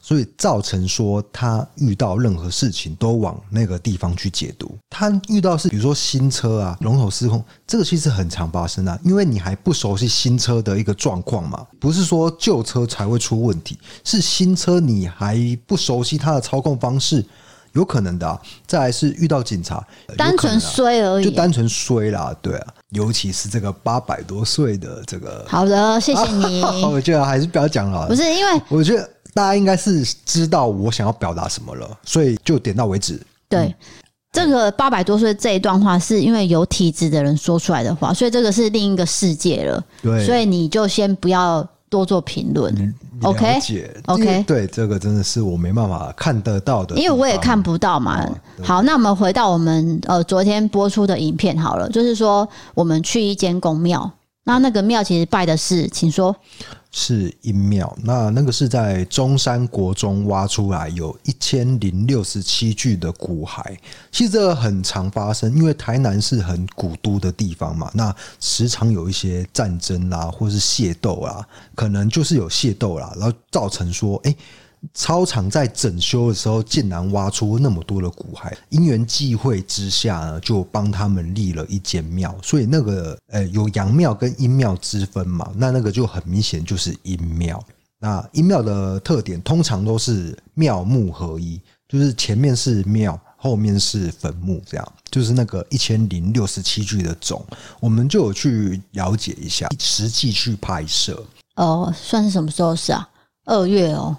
[0.00, 4.74] 所以造成说他遇到任何事情都往那个地方去解读。
[4.88, 17.24] 他遇到是比如说新车啊龙头失控，这个其实很常发生啊，因为你还不熟悉新车的一个状况嘛，不是说旧车才会出问题，是新车你还不熟悉它的操控方式，
[17.72, 18.40] 有可能的啊。
[18.66, 19.86] 再来是遇到警察，
[20.16, 25.44] 单纯衰而已，就单纯衰啦，对啊，尤其是这个八百多岁的这个。
[25.46, 26.62] 好的，谢谢你。
[26.90, 29.08] 我觉得还是不要讲了，不是因为我觉得。
[29.34, 33.20] 大家应该是知道我想要表达什么了，所以就点到为止。
[33.48, 33.74] 对，嗯、
[34.32, 39.84] 这个八百多岁这一段话是因为有体质的人说出来的话，所以这个是另一个世界了。
[40.02, 42.94] 对，所以你就先不要多做评论。
[43.22, 48.26] OK，OK，对，这个真的是我没办法看得到的，因为我也看不到嘛。
[48.62, 54.10] 好，那我们回到我们呃昨天播出的影片好了，就是说我们去一间宫庙。
[54.44, 56.34] 那那个庙其实拜的是，请说，
[56.90, 57.96] 是阴庙。
[58.02, 63.76] 那那个是在中山国中挖出来，有一千零六十七具的骨骸。
[64.10, 74.34] 其实这个很常发生，因为台南是很古都的地方嘛，那时常有一些战争啦，或是械斗啊，可能就是有械斗啦，然后造成说，哎、
[74.94, 82.34] 操场在整修的时候，竟然挖出那么多的骨骸，因缘际会之下呢，就帮他们立了一间庙。
[82.42, 87.62] 所以那个呃，有阳庙跟阴庙之分嘛，那那个就很明显就是阴庙。
[87.98, 97.44] 那阴庙的特点通常都是庙墓合一，就是前面是庙，后面是坟墓，这样就是那个一千零六十七具的总，
[97.80, 101.22] 我们就有去了解一下，实际去拍摄。
[101.56, 103.06] 哦，算是什么时候是啊？
[103.44, 104.16] 二月哦。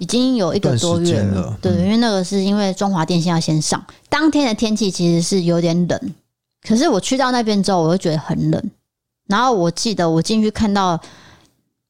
[0.00, 6.14] 已经有一个多月了，了对，因为那个是因为中华电信要先上，当天的天气其实是有点冷，
[6.66, 8.70] 可是我去到那边之后，我就觉得很冷。
[9.28, 10.98] 然后我记得我进去看到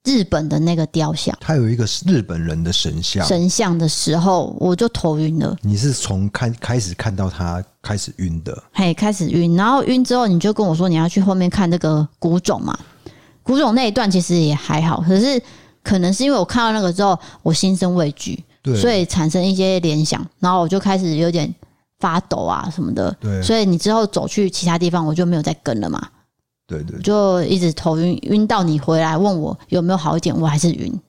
[0.03, 5.57] 日本的那个雕像，它有一个日本人的神像，神像的时候我就头晕了。
[5.63, 8.61] 你是从开开始看到他开始晕的？
[8.73, 12.77] 嘿，开始晕，然后晕之后你就跟我说你要去后面看那个古冢嘛，
[13.45, 15.41] 古冢那一段其实也还好，可是。
[15.83, 18.45] 可能是因为我看到那个之后，我心生畏惧，
[18.81, 21.53] 所以产生一些联想，然后我就开始有点
[21.99, 23.11] 发抖啊什么的。
[23.19, 26.09] 对，所以你之后走去其他地方，我就没有再跟了嘛。
[26.67, 31.01] 对对，就一直头晕，晕到你回来问我有没有好一点，我还是晕，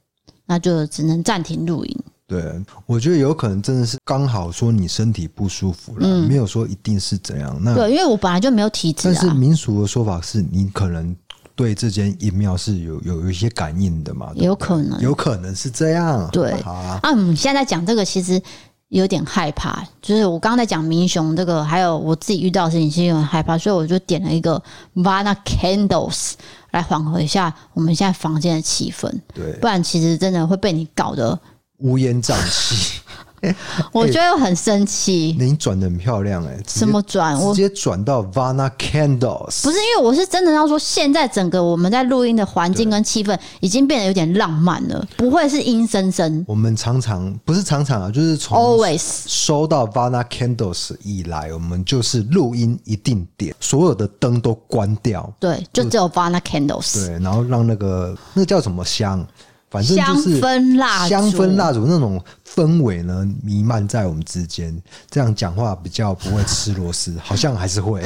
[0.45, 1.97] 那就只能暂停录音。
[2.25, 2.41] 对，
[2.85, 7.59] 我觉得有可能真的是刚好说你身体不舒服了，嗯，没有说一定是怎样。
[7.61, 9.13] 那对，因为我本来就没有体质啊。
[9.13, 11.13] 但是民俗的说法是你可能。
[11.61, 14.31] 对这间阴庙是有有有一些感应的嘛？
[14.33, 16.27] 有可能，有可能是这样。
[16.31, 16.99] 对，好啊。
[17.03, 18.41] 啊，嗯，现在讲这个其实
[18.87, 24.59] 有点害怕，就是我刚刚在讲明雄这个，还有我自己遇到的事情，其实有点害怕，所以我就点了一个
[24.95, 26.31] Vana Candles
[26.71, 29.07] 来缓和一下我们现在房间的气氛。
[29.31, 31.39] 对，不然其实真的会被你搞得
[31.77, 33.00] 乌烟瘴气。
[33.41, 33.55] 欸、
[33.91, 35.35] 我觉得很生气。
[35.39, 36.63] 你转的很漂亮哎、欸！
[36.65, 37.39] 怎么转？
[37.39, 39.63] 我直接转到 Vana Candles。
[39.63, 46.43] 不是因为我是真的要说，现在整个我们在录音的环境跟气氛已经变得有点浪漫了，不会是阴森森。
[46.47, 57.07] 我们常常不是常常啊，就是从 always 收到 Vana Candles 以来，我们就是录音一定点所有的灯都关掉，对，就只有 Vana Candles。
[57.07, 59.25] 对，然后让那个那个叫什么香？
[59.71, 62.21] 反正就是香氛蜡烛，香氛蜡烛那种
[62.53, 64.77] 氛围呢，弥漫在我们之间，
[65.09, 68.03] 这样讲话比较不会吃螺丝，好像还是会。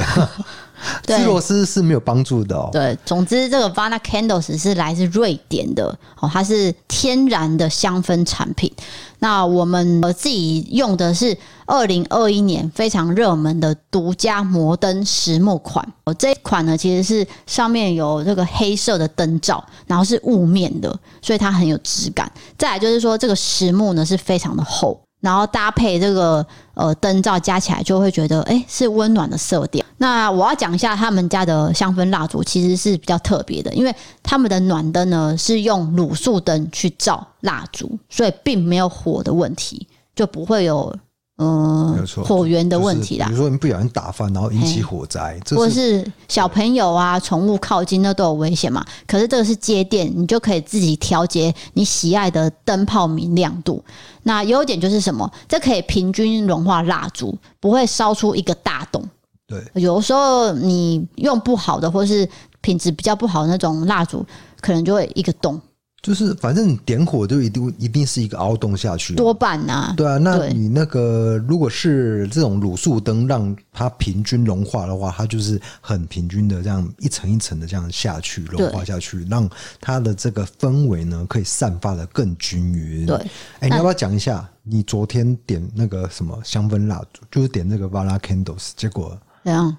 [1.06, 2.68] 吃螺丝是没有帮助的哦。
[2.72, 8.72] 对，总之这个 Vana Candles 是来自瑞典的哦，它是天然的香氛产品。
[9.18, 15.86] 那我们自己用的是二零二一年非常热门的独家摩登实木款。
[16.04, 22.30] 哦，这一款呢其实是上面有这个黑色的灯罩，然后是雾面的，所以它很有质感。
[22.58, 25.00] 再来就是说这个实木呢是非常的厚。
[25.26, 29.84] 然后搭配这个呃灯罩，加起来就会觉得哎、是温暖的色调。
[29.98, 40.96] 那我要讲一下他们家的香氛蜡烛，其实是比较特别的，因为他们的暖灯呢是用卤素灯去照蜡烛，所以并没有火的问题，就不会有。
[41.38, 43.26] 嗯，没有错，火源的问题啦。
[43.26, 48.82] 比如说你不小心打翻，然后引起火灾，或者是小朋友啊、宠物靠近，那都有危险嘛。
[49.06, 53.84] 可是这个是接电，你就可以自己调节你喜爱的灯泡明亮度。
[54.22, 55.30] 那优点就是什么？
[55.46, 59.06] 这可以平均融化蜡烛，不会烧出一个大洞。
[59.46, 62.26] 对，有时候你用不好的，或是
[62.62, 64.24] 品质比较不好的那种蜡烛，
[64.62, 65.60] 可能就会一个洞。
[66.06, 69.94] 就是反正你点火就一定一定是一个凹洞下去，多半呐、啊。
[69.96, 83.04] 对啊，那你那个如果是这种卤素灯让它平均融化的话，它就是很平均的这样一层一层的这样下去融化下去，让它的这个氛围呢可以散发的更均匀。
[83.04, 83.28] 对，哎、
[83.62, 89.76] 欸，你要不要讲一下你昨天点那个什么香氛蜡烛，就是点那个 Vala Candles，结果怎样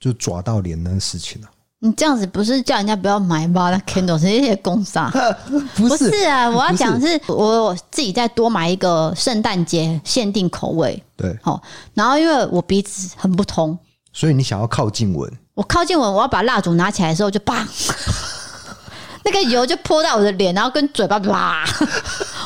[0.00, 1.52] 就抓到脸那个事情了、啊？
[1.80, 3.70] 你这样子不是叫人家不要买吗？
[3.70, 5.10] 那 Kindle 是一些工伤，
[5.76, 6.48] 不是啊！
[6.48, 11.00] 我要讲的是，我自己再多买一个圣诞节限定口味。
[11.16, 11.62] 对，好，
[11.92, 13.78] 然后因为我鼻子很不通，
[14.12, 15.30] 所以你想要靠近闻。
[15.54, 17.66] 我靠近闻，我要把蜡烛拿起来的时候就啪，
[19.22, 21.64] 那个油就泼到我的脸，然后跟嘴巴啪。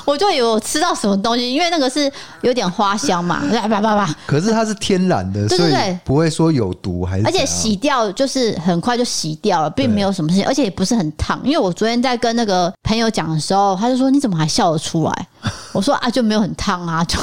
[0.04, 2.10] 我就以为我吃到什么东西，因为那个是
[2.42, 4.16] 有点花香嘛，叭叭叭。
[4.26, 7.26] 可是它是天然的，对对对，不会说有毒还是。
[7.26, 11.40] 而且洗掉就是很快就洗掉了，并没有什么事情，而且也不是很烫。
[11.44, 15.26] 因为我昨天在跟那个朋友讲的时候，他就说：“你怎么还笑得出来？”
[15.72, 17.18] 我说：“啊，就没有很烫啊， 就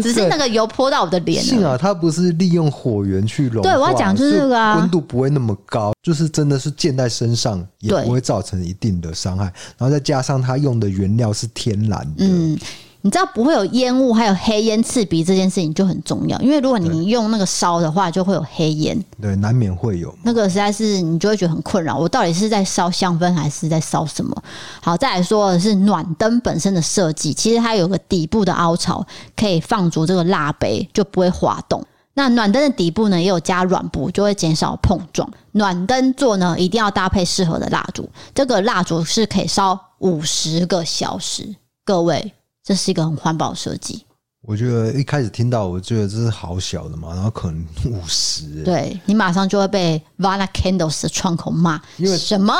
[0.00, 9.44] 只是那个油泼到我的脸。”幸好它不是利用火源去融化，对，我要讲就是这个啊，温度不会那么高，就是真的是溅在身上也不会造成一定的伤害。
[9.78, 12.14] 然后再加上它用的原料是天然。
[12.18, 12.58] 嗯，
[13.02, 21.96] 你知道不会有烟雾，还有黑烟刺鼻这件事情就很重要，因为如果你用那个烧的话，就会有黑烟，对，难免会有那个，实在是你就会觉得很困扰。
[21.96, 24.42] 我到底是在烧香氛还是在烧什么？
[24.82, 31.82] 好，再来说的是暖灯本身的设计，其实它有个底部的凹槽，可以放足这个蜡杯，就不会滑动。
[32.12, 35.26] 那暖灯的底部呢，也有加软布，就会减少碰撞。
[35.52, 41.54] 暖灯座呢，一定要搭配适合的蜡烛，这个蜡烛是可以烧五十个小时。
[41.84, 44.04] 各位，这是一个很环保设计。
[44.42, 52.54] 我觉得一开始听到，我觉得这是好小的嘛，然后可能五十，对，你马上就会被 Vana Candles 的窗口骂，因为什么？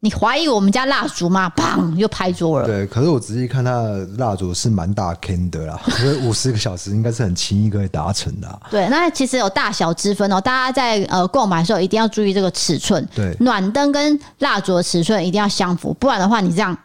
[0.00, 1.52] 你怀疑我们家蜡烛吗？
[1.56, 2.66] 砰，又拍桌了。
[2.66, 8.60] 对，可是我仔细看，它的蜡烛是蛮大 candle 啦，所以五十个小时应该是很轻易可以达成的啊。
[8.70, 13.06] 对，那其实有大小之分哦，大家在呃购买的时候一定要注意这个尺寸。
[13.12, 16.78] 对，暖灯跟蜡烛的尺寸一定要相符，不然的话，你这样。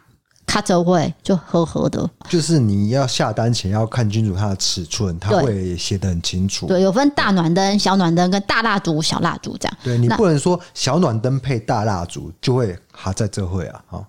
[0.46, 6.66] 它就会就合合的，就是你要下单前要看清楚它的尺寸，它会写的很清楚。
[6.66, 9.76] 对，有分大暖灯、小暖灯跟大蜡烛、小蜡烛这样。
[9.82, 14.06] 对，你不能说小暖灯配大蜡烛就会哈在这会啊，哈。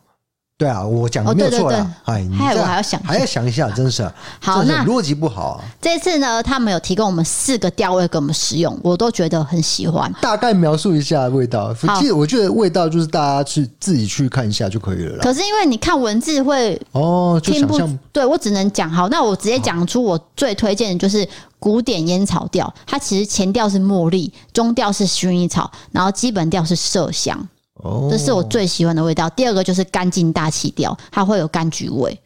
[0.57, 1.93] 对啊，我讲的没有错啦。
[2.05, 5.65] 哎，你还要想还要想一下，真是好，那逻辑不好啊。
[5.81, 10.09] 这次呢，他们有提供我们四个调味给我们使用，我都觉得很喜欢。
[10.21, 15.17] 大概描述一下味道，其实我觉得味道就是大家去自己去看一下就可以了。
[15.17, 17.77] 可是因为你看文字会哦，听不
[18.13, 19.09] 对，我只能讲好。
[19.09, 21.27] 那我直接讲出我最推荐的就是
[21.59, 27.45] 古典烟草调，它其实前调是茉莉，中调是薰衣草，然后基本调是麝香。
[27.85, 29.29] 哦，这是我最喜欢的味道。
[29.29, 32.19] 第二个就是干净大气调，它会有柑橘味，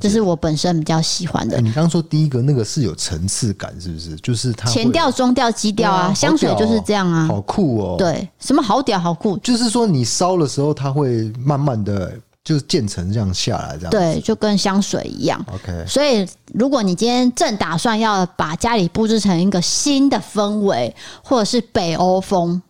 [0.00, 1.56] 这是我本身比较喜欢的。
[1.56, 4.16] 欸、你刚刚说第一个那个是有层次感，是不是？
[4.16, 7.96] 就是它前调、中调、基调啊，香水就是这样啊，好酷哦。
[7.98, 9.36] 对，什么好屌好酷？
[9.38, 15.44] 就是说你烧的时候，它会慢慢的就是渐层这样下来，这样对，就跟香水一样。
[15.52, 22.60] OK，所以如果你今天正打算要把家里布置成一个新的氛围，或者是北欧风。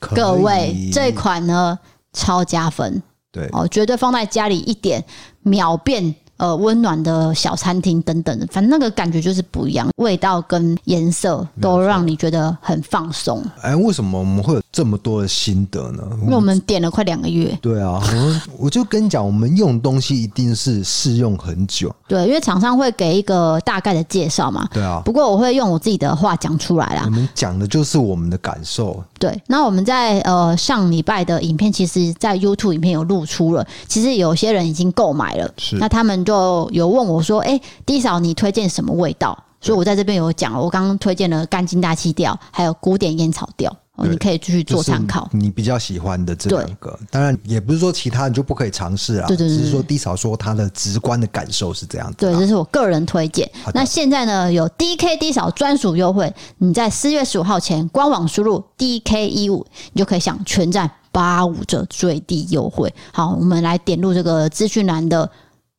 [0.00, 1.78] 各位，这款呢
[2.12, 5.04] 超加分，对哦，绝对放在家里一点
[5.42, 6.12] 秒变。
[6.40, 13.44] 呃，温暖的小餐厅等等的，反正那个感觉就是不一样，味道跟颜色都让你觉得很放松。
[13.60, 16.02] 哎，为什么我们会有这么多的心得呢？
[16.22, 17.54] 因为我们点了快两个月。
[17.60, 21.94] 对啊，我我就跟你讲，我们用东西一定是试用很久。
[22.08, 24.66] 对，因为厂商会给一个大概的介绍嘛。
[24.72, 25.02] 对啊。
[25.04, 27.02] 不过我会用我自己的话讲出来啦。
[27.04, 29.04] 我们讲的就是我们的感受。
[29.20, 33.64] 对，那我们在呃上礼拜的影片，其实在 YouTube 影片有露出了。
[33.86, 43.70] 其实有些人已经购买了，是那他们就有问我说：“哎、欸，弟嫂，你推荐什么味道？”所以我在这边有讲，我刚刚推荐了干净大气调，还有古典烟草调。
[44.00, 45.28] 哦，你可以继续做参考。
[45.32, 49.28] 你比较喜欢的这两个，当然也不是说其他你就不可以尝试啊。
[49.28, 52.16] 对对对，只是说 D 嫂说他的直观的感受是这样子。
[52.18, 53.50] 对，这是我个人推荐。
[53.74, 62.92] 那现在呢，有 DK D 嫂专属优惠，你在四月十五号前官网输入 DK 一五，你就可以享全站八五折最低优惠。
[63.12, 65.30] 好，我们来点入这个资讯栏的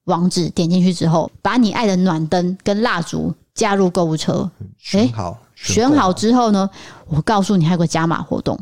[0.05, 4.49] 网址，点进去之后，把你爱的暖灯跟蜡烛加入购物车。
[4.77, 5.37] 选好。
[5.67, 6.69] 欸选好之后呢，
[7.07, 8.59] 我告诉你还有个加码活动，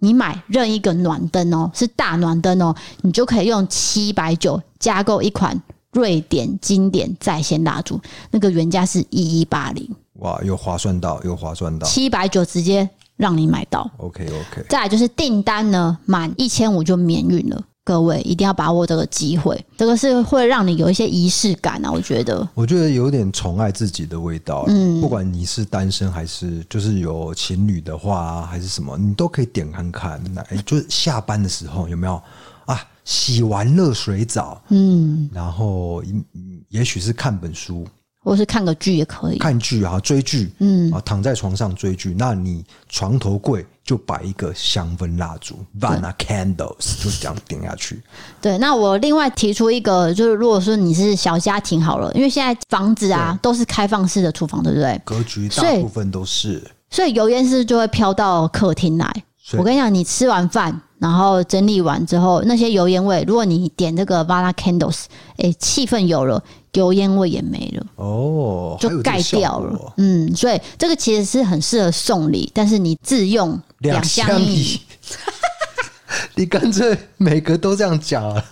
[0.00, 5.60] 你买任一个暖灯哦，是大暖灯哦，你就可以用七百九加购一款
[5.92, 9.88] 瑞典经典在线蜡烛，那个原价是一一八零，
[10.20, 17.62] 哇，又划算到，又划算到，七百九直接让你买到，OK OK，再来就是订单呢满一千五就免运了。
[17.90, 21.90] 各位一定要把握这个机会，这个是会让你有一些仪式感啊！
[21.90, 24.64] 我觉得，我觉得有点宠爱自己的味道。
[24.68, 30.22] 嗯，不管你是单身还是就是有情侣的话，还是什么，你都可以点看看。
[30.32, 32.14] 那就是下班的时候有没有
[32.66, 32.80] 啊？
[33.04, 36.00] 洗完热水澡，嗯，然后
[36.68, 37.84] 也许是看本书。
[38.22, 48.02] 或是看个剧也可以，看剧啊，追剧，嗯啊，躺在床上追剧，那你床头柜就摆一个香氛蜡烛，Vanna Candles，就这样点下去。
[48.40, 55.00] 对，那我另外提出一个，就是如果说你是小家庭好了，因为现在房子啊都是开放式的厨房，对不对？
[55.04, 59.10] 格局大部分都是，所以油烟是就会飘到客厅来。
[59.58, 60.80] 我跟你讲，你吃完饭。
[61.00, 65.04] 然后整理完之后，那些油烟味，如果你点这个 Vanna Candles，
[65.38, 66.44] 哎，气氛有了，
[66.74, 69.94] 油烟味也没了，哦，就盖掉了。
[69.96, 74.80] 嗯，所以这个其实是很适合送礼，但是你自用两相宜。
[76.34, 78.44] 你干脆每个都这样讲啊。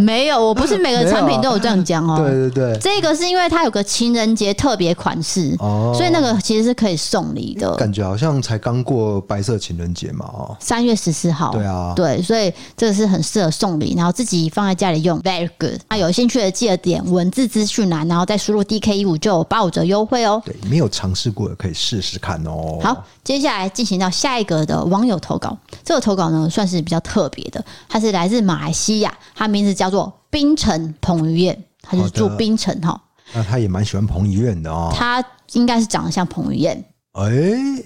[0.00, 2.16] 没有，我不是每个产品都有这样讲哦。
[2.22, 7.74] 对对对，这个是因为它有个情人节特别款式哦，所以那个其实是可以送礼的。
[7.76, 11.52] 感觉好像才刚过白色情人节嘛，哦，三月十四号。
[11.52, 15.80] 对啊，对，所以这个是很适合送礼，然后自己放在家里用，very good。
[15.88, 20.42] 那有兴趣的记得点文字资讯栏，然后再输入 DK 一五就有八五折优惠哦。
[20.44, 22.78] 对，没有尝试过的可以试试看哦。
[22.82, 29.13] 好，接下来进行到下一个的网友投稿，这个投稿呢算是比较特别的，它是来自马来西亚。
[29.34, 33.00] 他名字叫做冰城彭于晏，他就是住冰城哈。
[33.32, 34.92] 那他也蛮喜欢彭于晏的哦。
[34.94, 36.84] 他应该是长得像彭于晏。
[37.12, 37.30] 哎，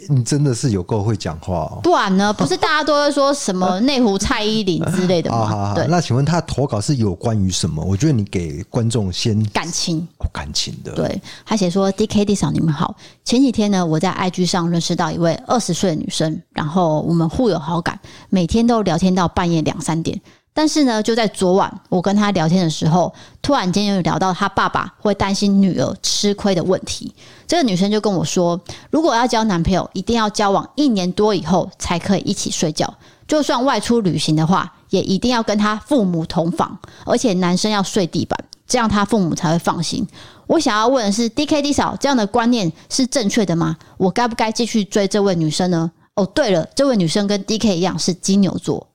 [0.08, 1.80] 你真的是有够会讲话哦。
[1.82, 2.32] 不然呢？
[2.34, 5.36] 不是大家都会说什么内湖蔡依林之类的吗？
[5.36, 7.84] 好好好，那请问他投稿是有关于什么？
[7.84, 10.92] 我觉得你给观众先感情哦，感情的。
[10.92, 12.96] 对，他写说：“DK D 嫂，你们好。
[13.22, 18.00] 前几天呢，我在 IG 上认识到一位二十岁的女生，然后我们互有好感，
[18.30, 20.18] 每天都聊天到半夜两三点。”
[20.58, 27.14] 但是呢，就在昨晚，我跟他聊天的时候，突然间又聊到他爸爸会担心女儿吃亏的问题。
[27.46, 32.92] 这个女生就跟我说，如果要交男朋友，一定要交往一年多以后才可以一起睡觉。
[33.28, 38.36] 就算外出旅行的话，也一定要跟他父母同房，而且男生要睡地板，
[38.66, 40.04] 这样他父母才会放心。
[40.48, 43.76] 我想要问的是，DKD 嫂，这样的观念是正确的吗？
[43.96, 45.92] 我该不该继续追这位女生呢？
[46.16, 48.88] 哦，对了，这位女生跟 DK 一样是金牛座。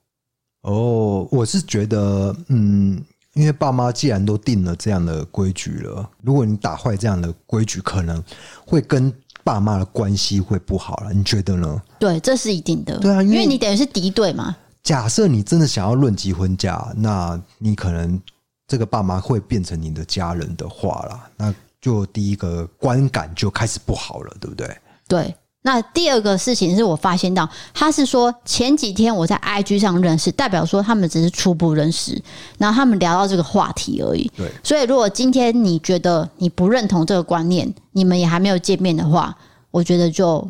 [0.64, 3.02] 哦，我是觉得，嗯，
[3.34, 8.24] 因为爸妈既然都定了这样的规矩了，如果你打坏这样的规矩，可能
[8.66, 11.14] 会跟爸妈的关系会不好了。
[11.14, 11.82] 你觉得呢？
[12.00, 12.98] 对，这是一定的。
[13.00, 14.56] 对啊，因为，你等于是敌对嘛。
[14.82, 18.22] 假设你真的想要论及婚嫁，那你可能
[18.66, 24.78] 这个爸妈会变成你的家人的话啦，那就第一个观感就开始不好了，对不对？
[25.10, 25.36] 对。
[25.64, 32.22] 那第二个事情是我发现到，他是说前几天我在 IG 上认识，代表说他们只是初步认识，
[32.60, 34.32] 然后他们聊到这个话题而已。
[34.38, 39.36] 对，所以如果今天你觉得你不认同这个观念，你们也还没有见面的话，
[39.72, 40.48] 我觉得就。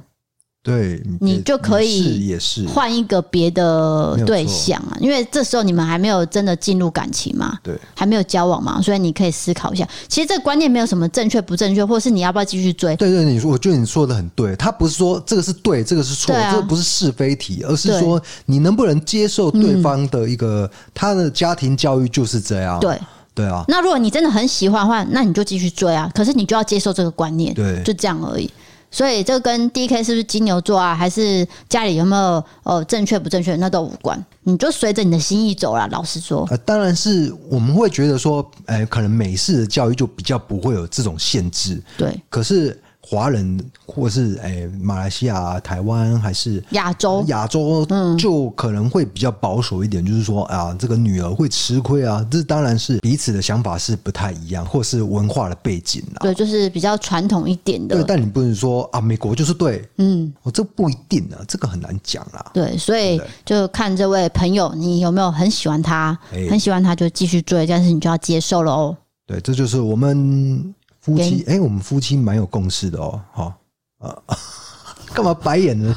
[0.64, 9.86] 对，你就可以也是换一个别的对象啊，因为这时候你们还没有真的进入感情嘛，对，还没有交往嘛，所以你可以思考一下。
[10.07, 12.95] 其实这个观念没有什么正确不正确，或是你要不要继续追？
[12.95, 14.55] 对对，你说，我觉得你说的很对。
[14.55, 22.80] 他不是说这个是对，这个是错，这个不是是非题，而是说你能不能接受对方的一个他的家庭教育就是这样。
[22.80, 22.97] 对
[23.36, 26.09] 对啊，那如果你真的很喜欢的话，那你就继续追啊。
[26.16, 28.49] 可是你就要接受这个观念，对，就这样而已。
[28.94, 35.88] 所以这跟 DK 是不是金牛座啊，还是家里有没有呃正确不正确，那都无关，你就随着你的心意走啦。
[35.91, 41.82] 老实说，呃，当然是我们会觉得说，哎，可能美式的教育就比较不会有这种限制。
[41.98, 42.80] 对，可是
[43.14, 47.86] 华人或是诶、欸、马来西亚、台湾还是亚洲，亚洲
[48.18, 52.26] 就可能会比较保守一点，嗯、就是说啊，这个女儿会吃亏啊。
[52.32, 56.18] 这当然是彼此的想法是不太一样，或是文化的背景啊。
[56.22, 57.95] 对，就是比较传统一点的。
[57.97, 62.43] 对，但你不能说啊，美国就是对，嗯，我、哦、这不一定啊，这个很难讲啊。
[62.51, 68.97] 对，所以就看这位朋友，你有没有很喜欢他，欸、很喜欢他就继续追，但是你就要接受了哦。
[69.28, 70.74] 对，这就是我们。
[71.04, 73.54] 夫妻，哎、欸，我们夫妻蛮有共识的哦，好
[73.99, 74.16] 啊，
[75.14, 75.93] 干嘛白眼呢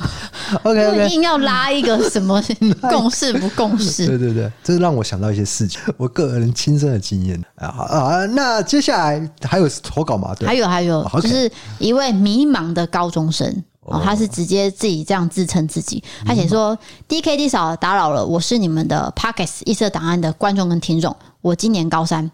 [0.64, 2.42] ？OK OK，硬要拉一个什么
[2.90, 4.04] 共识不共识？
[4.04, 8.26] 对对对，这让我想到一些事情， 我个人亲身的经验啊啊。
[8.26, 10.34] 那接下来还有投稿吗？
[10.36, 11.48] 对，还有还有，就是
[11.78, 13.48] 一位迷茫的高中生
[13.82, 16.76] 哦，他是直接自己这样自称自己，他写说
[17.08, 22.28] ：“DKD 嫂打扰了，我是你们的 Podcast 异色档案的观众跟听众，我今年高三。”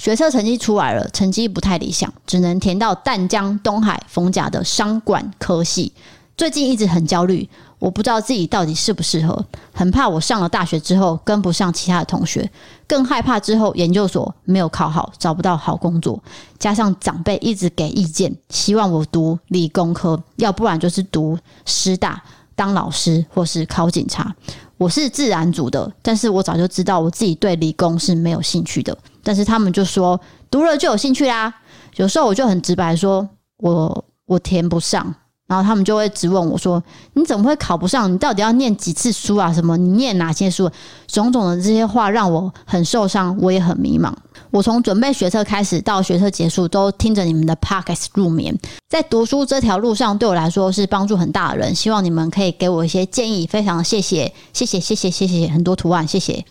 [0.00, 5.92] 学测成绩出来了，成绩不太理想，只能填到淡江、东海、逢甲的商管科系。
[6.38, 7.46] 最近一直很焦虑，
[7.78, 9.44] 我不知道自己到底适不适合，
[9.74, 12.50] 很怕我上了大学之后跟不上其他的同学，
[12.86, 16.18] 更害怕之后研究所没有考好，找不到好工作。
[16.58, 22.22] 加上长辈一直给意见，希望我读理工科，要不然就是读师大
[22.54, 24.34] 当老师，或是考警察。
[24.78, 28.96] 我是自然组的，但是我早就知道我自己对理工是没有兴趣的。
[29.22, 31.54] 但是他们就说读了就有兴趣啦。
[31.96, 35.14] 有时候我就很直白说，我我填不上。
[35.46, 36.80] 然后他们就会质问我说
[37.14, 38.08] ：“你怎么会考不上？
[38.12, 39.52] 你到底要念几次书啊？
[39.52, 39.76] 什么？
[39.76, 40.70] 你念哪些书？
[41.08, 44.12] 种种的这些话让我很受伤，我也很迷茫。
[44.52, 48.56] 我从准备学测开始到学测结束，都听着你们的 podcast 入眠。
[48.88, 51.74] 在读书这条路上，对我来说是帮助很大的人。
[51.74, 56.44] 希望你们可以给我一些建议，非常谢谢，谢谢，谢谢，谢谢，很多图案，谢谢。”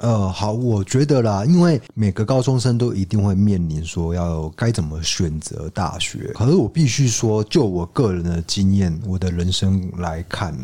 [0.00, 6.32] 呃，好，我觉得啦，因为每个高中生都一定会面临说要该怎么选择大学。
[6.34, 10.56] 可是我必须说，就我个人的经验，我的人生来看，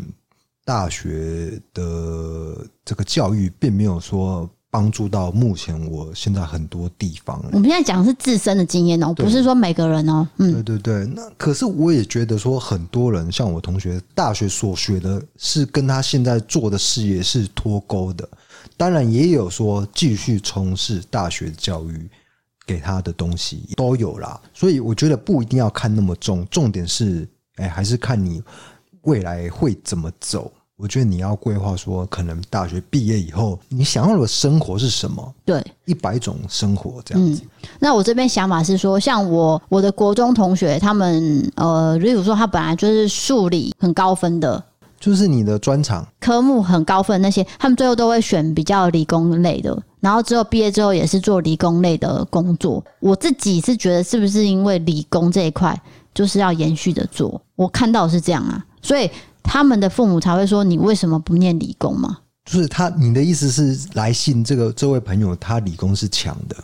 [0.65, 7.39] 大学的这个教育并没有说帮助到目前我现在很多地方。
[7.51, 10.27] 我们现在讲的是自身的经验哦，不是说每个人哦。
[10.37, 11.05] 嗯，对对对。
[11.15, 18.27] 那可是我也觉得说，很多人像我同学，大学所学的是跟他现在做的事业是脱钩的。
[18.77, 22.09] 当然也有说继续从事大学教育
[22.65, 28.43] 给他的东西都有啦，所以我觉得不一定要看那么重，重点是哎，还是看你
[29.01, 30.51] 未来会怎么走。
[30.75, 35.33] 我觉得你要规划说，可能大学毕业以后你想要的生活是什么？
[35.43, 37.41] 对，一百种生活这样子。
[37.43, 44.63] 嗯，那我这边想法是说，像我我的国中同学，他们呃，例如说他本来就是数理很高分的。
[44.99, 52.83] 就是你的专长科目很高分那些，他们最后都会选比较理工类的，然后之后毕业之后也是做理工类的工作。
[52.99, 55.79] 我自己是觉得，是不是因为理工这一块
[56.13, 57.39] 就是要延续的做？
[57.55, 59.09] 我看到是这样啊，所以
[59.43, 62.17] 他们的父母才会说：“你为什么不念理工嘛？”
[62.49, 66.55] 就是他，你的意思是来信这个这位朋友，他理工是强的。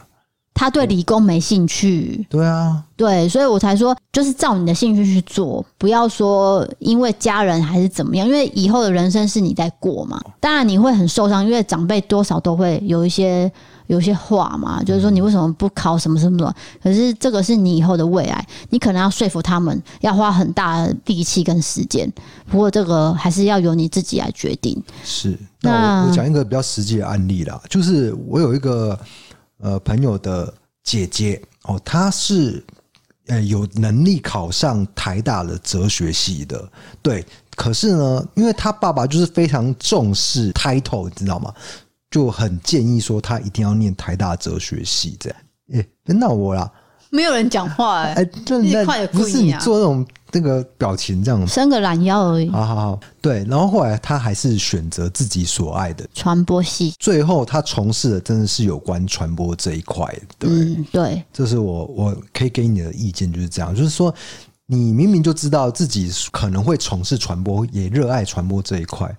[0.54, 10.22] 他对理工没兴趣，对啊，对，所以我才说，就是照你的兴趣去做，不要说因为家人还是怎么样，因为以后的人生是你在过嘛。
[10.39, 13.51] 当然你会很受伤，因为长辈多少都会有一些
[13.88, 16.54] 有一些话嘛，就是说你为什么不考什么什么什么？
[16.84, 22.10] 可是这个是你以后的未来，你可能要说服他们，要花很大的力气跟时间。
[22.49, 24.82] 不过这个还是要由你自己来决定。
[25.04, 28.97] 是，那我我讲一个比较实际的案例啦，就是我有一个。
[29.64, 30.53] 呃，朋友的
[30.84, 32.61] 姐姐哦，她是
[33.28, 36.70] 呃有能力考上台大的哲学系的，
[37.01, 37.26] 对。
[37.55, 41.53] 可是呢，因为他爸爸就是非常重视 title，你知道吗？
[42.09, 45.39] 就很建议说他一定要念台大哲学系这样。
[45.74, 46.70] 诶，那我啦。
[47.14, 52.49] 没有人讲话哎、欸，哎，不是你做那种那个表情这样，伸个懒腰而已。
[52.49, 53.45] 好好好，对。
[53.47, 60.11] 然后后来他还是选择自己所爱的传播系，最后他从事的真的是有关传播这一块。
[60.39, 64.11] 对、嗯、对，这是我我可以给你的意见就是这样，就是说
[64.66, 69.16] 你明明就知道自己可能会从事传播，也热爱传播这一块，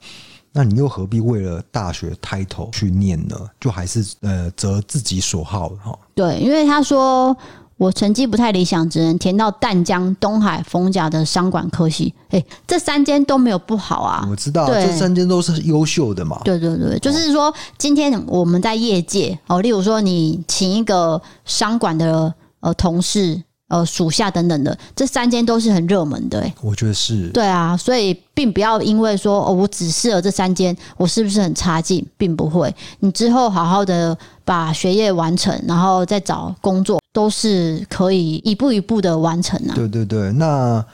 [0.51, 3.37] 那你又何必为了大学 title 去念呢？
[3.61, 5.97] 就还是呃择自己所好哈。
[6.17, 7.37] 对，因为他说。
[7.77, 12.13] 我成绩不太理想，只能填到淡江、东海、逢甲的商管科系。
[12.29, 14.27] 哎、欸，这三间都没有不好啊。
[14.31, 16.41] 我知道，这三间都是优秀的嘛。
[16.45, 23.43] 对对对，就是说，今天我们在业界哦，例如说你请一个商管的呃同事。
[23.69, 27.29] 呃，属下等等的，这三间都是很热门的，欸，我觉得是。
[27.31, 32.07] 对啊，所以并不要因为说哦，我只适合这三间，我是不是很差劲？
[32.19, 39.73] 并不会，你之后好好的把学业完成，然后再找工作，都是可以一步一步的完成啊。
[39.75, 40.85] 对对对，那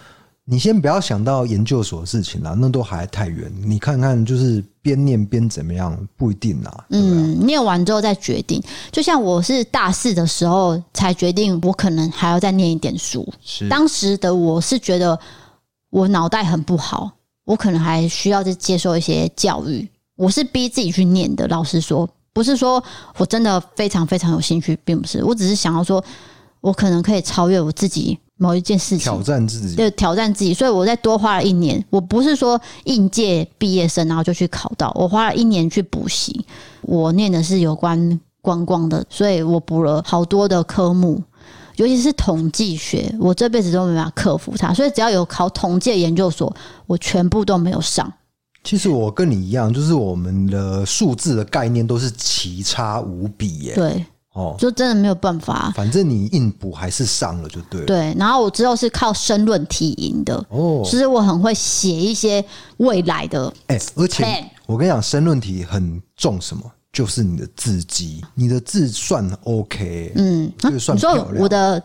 [0.45, 3.51] 你先不要想到研究所的事情啦，那都还太远。
[3.65, 6.85] 你看看，就是边念边怎么样，不一定啦。
[6.91, 8.63] 嗯，念完之后再决定。
[8.93, 13.27] 就像我是大四的时候才决定，我可能还要再念一点书。
[13.41, 15.19] 是当时的我是觉得
[15.89, 17.11] 我脑袋很不好，
[17.47, 19.89] 我可能还需要再接受一些教育。
[20.17, 22.07] 我是逼自己去念的，老实说。
[22.33, 22.83] 不是说
[23.17, 26.03] 我真的非常非常有兴趣，并不是，我只是想要说，
[26.61, 30.55] 我可能可以超越我自己某一件事情，挑战自己，对，挑战自己。
[30.55, 36.47] 所以我再多花了一年，我不是说应届毕业生然后就去考到，我花了一年去补习。
[36.83, 41.23] 我念的是有关观光的，所以我补了好多的科目，
[41.77, 44.73] 尤其是统计学，我这辈子都没办法克服它。
[44.73, 46.55] 所以只要有考统计研究所，
[46.87, 48.11] 我全部都没有上。
[48.63, 53.75] 其实我跟你一样，就是我们的数字的概念都是奇差无比耶。
[53.75, 54.05] 对，
[54.35, 55.73] 哦，就真的没有办法。
[55.75, 57.87] 反正你硬补还是上了就对了。
[57.87, 60.35] 对，然后我之后是靠申论题赢的。
[60.51, 62.45] 哦，其实我很会写一些
[62.77, 63.53] 未来的。
[63.69, 64.25] 哎，而且
[64.67, 66.63] 我跟你讲，申论题很重什么？
[66.93, 70.13] 就是你的字迹，你的字算 OK。
[70.17, 71.27] 嗯，就算漂亮。
[71.27, 71.83] 你说我的。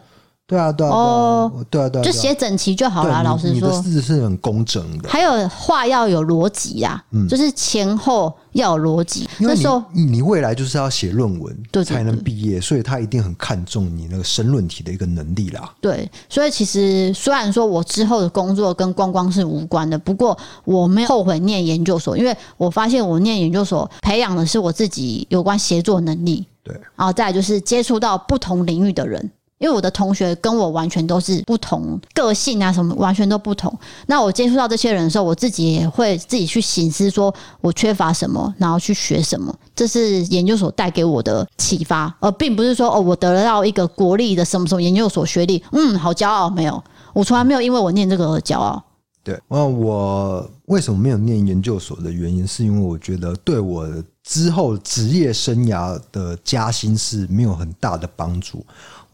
[0.47, 3.23] 对啊，对啊，哦，对啊，对啊，就写整齐就好了。
[3.23, 9.27] 老师说，你的字是很工整的，还有话要有逻辑呀，嗯，就是前后要有逻辑。
[9.39, 15.73] 那时候你未来就是要写论文，对，才能毕业，所以他一定很看重你那个申论题的一个能力啦。
[15.81, 26.45] 对，所以其实虽然说我之后的工作跟光光是无关的，不过我没有后悔念研究所，因为我发现我念研究所培养的是我自己有关协作能力。
[26.63, 29.31] 对，然后再来就是接触到不同领域的人。
[29.57, 33.73] 因为我的同学跟我完全都是不同个性啊，什么完全都不同。
[34.07, 39.55] 那我接触到这些人的时候，我自己也会自己去醒思，说我缺乏什么，然后去学什么。
[39.73, 46.49] 这是研究所带给我的启发，而并不是说哦，我得到一个国立的什么什么研究所学历，嗯，好骄傲。
[46.49, 46.83] 没有，
[47.13, 48.83] 我从来没有因为我念这个而骄傲。
[49.23, 53.87] 对，那我为什么没有念研究所的原因，是因为我觉得对我
[54.23, 58.63] 之后职业生涯的加薪是没有很大的帮助。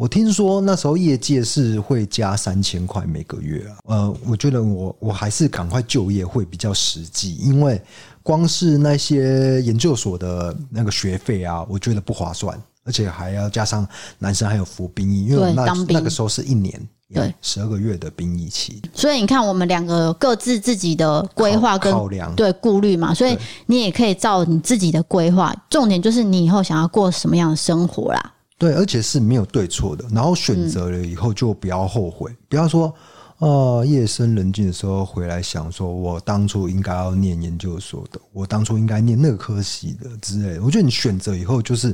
[0.01, 7.79] 我听说那时候业界是会加三千块每个月啊，呃，我觉得我我还是赶快就业会比较实际，因为
[8.23, 13.87] 光是那些研究所的那个学费啊，我觉得不划算，而且还要加上
[14.17, 16.81] 男生还有服兵役，因为那那个时候是一年，
[17.13, 18.81] 对，十二个月的兵役期。
[18.95, 23.37] 所以你看，我们两个各自自己的规划跟考量，对顾虑嘛，所以
[23.67, 28.33] 你也可以照你自己的规划，重点就是你以后想要过什么样的生活啦。
[28.61, 32.93] 对，而且是没有对错的，然后选择了以后就不要后悔，嗯、不要说，
[33.39, 40.61] 呃，夜深人静的时候回来想说，我当初应该要念研究所的，我当初应该念那个科系的之类的。
[40.61, 41.89] 我觉得你选择以后就是，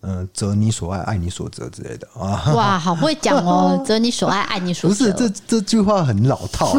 [0.00, 2.52] 嗯、呃，择你所爱，爱你所择之类的啊。
[2.52, 5.12] 哇，好会讲哦， 择你所爱，爱你所择。
[5.12, 6.76] 不是，这这句话很老套。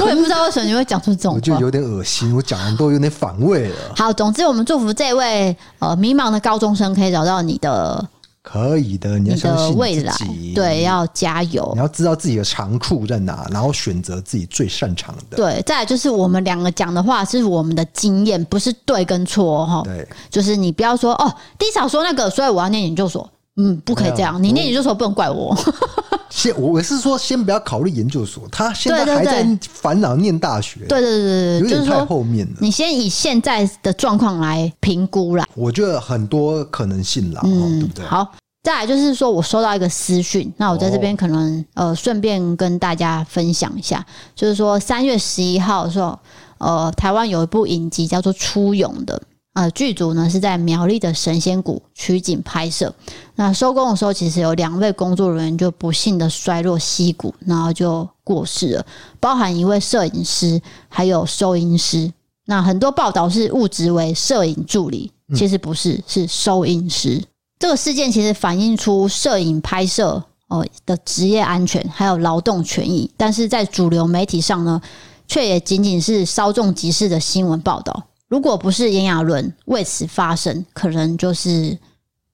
[0.00, 3.76] 我也不知道为什么你会讲出这种话，我就有点恶心，我讲的都有点反胃了。
[3.96, 8.06] 好，总之我们祝福这位呃迷茫的高中生可以找到你的，
[8.42, 10.14] 可以的，你要相信未来，
[10.54, 15.36] 对，要加油，你要知道自己的长处在哪，然后选择自己最擅长的。
[15.36, 19.82] 对，再来就是我们两个讲的话是我们的经验，不是对跟错哈。
[19.84, 23.28] 对，就是你不要说哦，低嫂说那个，所以我要念研究所。
[23.58, 24.42] 嗯，不可以这样。
[24.42, 25.56] 你念研究所不能怪我。
[26.30, 28.44] 先，我是说，先不要考虑研究所。
[28.52, 30.80] 他现在还在烦恼念大学。
[30.88, 32.52] 对对对对，有点太后面了。
[32.60, 35.44] 你先以现在的状况来评估啦。
[35.54, 38.04] 我觉得很多可能性啦，嗯，对不对？
[38.04, 38.32] 好，
[38.62, 44.06] 再来就是说我收到一个私讯，那我在这边可能呃顺便跟大家分享一下，
[44.36, 46.16] 就是说三月十一号的时候，
[46.58, 49.20] 呃，台湾有一部影集叫做《出勇》的。
[49.58, 52.94] 呃，剧组呢是在苗栗的神仙谷取景拍摄。
[53.34, 58.86] 那收工的时候，其实有两位工作人员就不幸的摔落溪谷，然后就过世了，
[59.18, 62.12] 包含一位摄影师，还有收音师。
[62.46, 67.20] 那很多报道是误植为摄影助理，其实不是，是收音师。
[67.58, 74.80] 这个事件其实反映出摄影拍摄哦的职业安全还有劳动权益，但是在主流媒体上呢，
[75.26, 78.04] 却也仅仅是稍纵即逝的新闻报道。
[78.28, 81.76] 如果不是炎亚纶为此发声，可能就是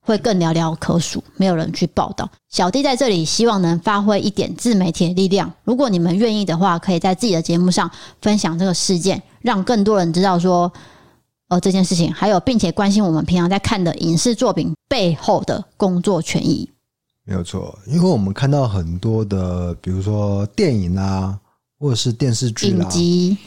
[0.01, 2.29] 会更寥寥可数，没有人去报道。
[2.49, 5.53] 小弟在这里希望能发挥一点自媒体的力量。
[5.63, 7.89] 如果你们愿意的话，可以在自己的节目上
[8.21, 10.73] 分享这个事件，让更多人知道说，
[11.49, 16.69] 呃，这件事情，还有并且关心我们平常在看的影视作品背后的工作权益。
[17.25, 21.39] 没有错，因为我们看到很多的，比如说电影啊。
[21.85, 22.89] 或者是电视剧啦，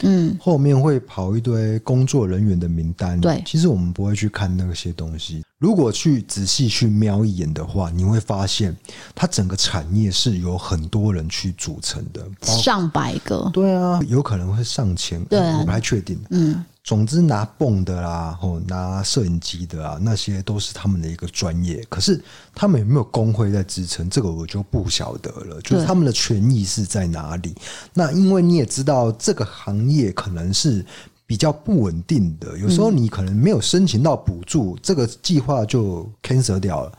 [0.02, 3.20] 嗯，后面会跑一堆工作人员的名单。
[3.20, 5.42] 对，其实我们不会去看那些东西。
[5.58, 8.76] 如果去仔细去瞄一眼的话，你会发现
[9.12, 13.50] 它整个产业是由很多人去组成的，上百个。
[13.52, 15.20] 对啊，有可能会上千。
[15.24, 16.16] 对啊，我不太确定。
[16.30, 16.64] 嗯。
[16.88, 21.84] 总之，拿泵的啦，或拿摄影机的啊，那些都是他们的一个专业。
[21.90, 22.18] 可是
[22.54, 24.08] 他们有没有工会在支撑？
[24.08, 25.60] 这个我就不晓得了。
[25.60, 27.54] 就是他们的权益是在哪里？
[27.92, 30.82] 那因为你也知道，这个行业可能是
[31.26, 32.56] 比较不稳定的。
[32.56, 36.92] 有时候你可能没有申请到补助，这个计划就 cancel 掉了。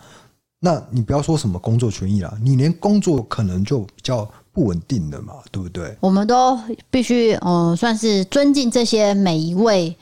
[0.59, 4.29] 那你不要说什么工作权益了，你连工作可能就比较。
[4.51, 5.95] 不稳定的嘛，对不对？
[5.99, 9.95] 我们都必须，嗯、呃，算是尊敬这些每一位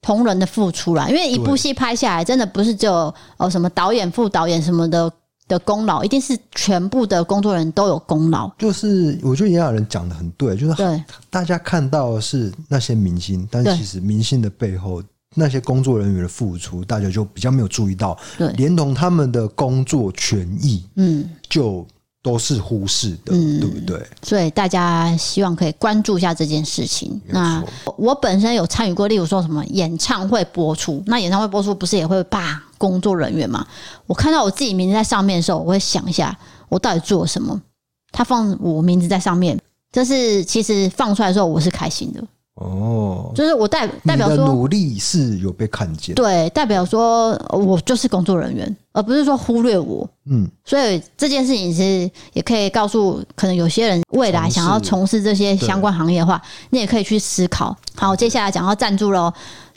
[0.00, 1.08] 同仁的付出啦。
[1.08, 5.12] 因为一部戏拍下来，真的不是只有哦什么导演、副导演什么的
[5.46, 8.50] 的功劳，一定是全部的工作人员都有功劳。
[8.58, 15.02] 就是我觉得也有人讲的很对，就是对大家看到的是那些明星，但是其实明星的背后
[15.34, 21.86] 那些工作人员的付出，大家就比较没有注意到，对，连同他们的工作权益，嗯，就。
[22.26, 24.04] 都是忽视的，嗯、对不对？
[24.20, 27.20] 所以大家希望可以关注一下这件事情。
[27.28, 27.62] 那
[27.96, 33.64] 我本身有参与过，例如说什么演唱会播出，那演唱会播出不是也会把工作人员吗？
[34.08, 36.36] 我看到我自己名字在上面的时候，我会想一下，
[36.68, 37.62] 我到底做了什么？
[38.10, 39.56] 他放我名字在上面，
[39.92, 42.20] 这是其实放出来的时候，我是开心的。
[42.56, 50.08] 哦，就是我代代表说努力是有被看见，对，代表说我就是工作人员，而不是说忽略我。
[50.24, 56.40] 嗯，所以这件事情是也可以告诉可能有些人未来想要从事这些相关行业的话，
[56.70, 57.76] 你也可以去思考。
[57.94, 59.30] 好，接下来讲到赞助喽，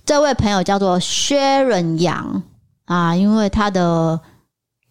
[0.05, 2.41] 这位朋友叫做薛润阳
[2.85, 4.17] 啊，因为他的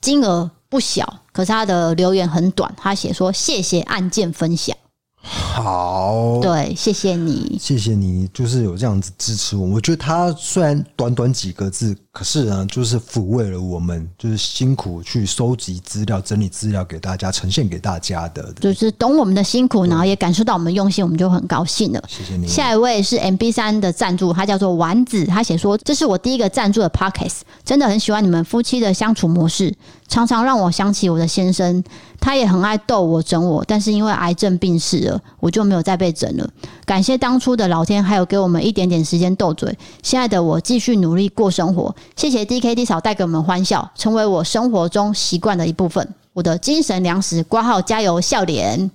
[0.03, 4.77] 金额不小，可是他的留言很短，他写说谢谢案件分享。
[5.21, 9.67] 好，对，谢谢你，谢谢你，就是有这样子支持我。
[9.67, 22.03] 我觉得他虽然短短几个字，可是呢，就是抚慰了我们，就是辛苦去收集资料、整理资料给大家，呈现给大家的，就是懂我们的辛苦，然后也感受到我们用心，我们就很高兴了。
[22.09, 22.47] 谢谢你。
[22.47, 29.75] 下一位是 MB 三的赞助，他叫做丸子，他写说：“这是我第一个赞助的 Podcast，真的很喜欢你们夫妻的相处模式。”
[30.09, 31.85] 常常让我想起我的先生，
[32.21, 36.49] 他也很爱逗我、整我，但是因为癌症病逝了，我就没有再被整了。
[36.85, 39.77] 感谢当初的老天，还有给我们一点点时间斗嘴。
[40.03, 41.95] 现在的我继续努力过生活。
[42.17, 46.07] 谢谢 DKD 嫂带给我们欢笑，成为我生活中习惯的一部分。
[46.33, 48.91] 我的精神粮食，挂号加油，笑脸。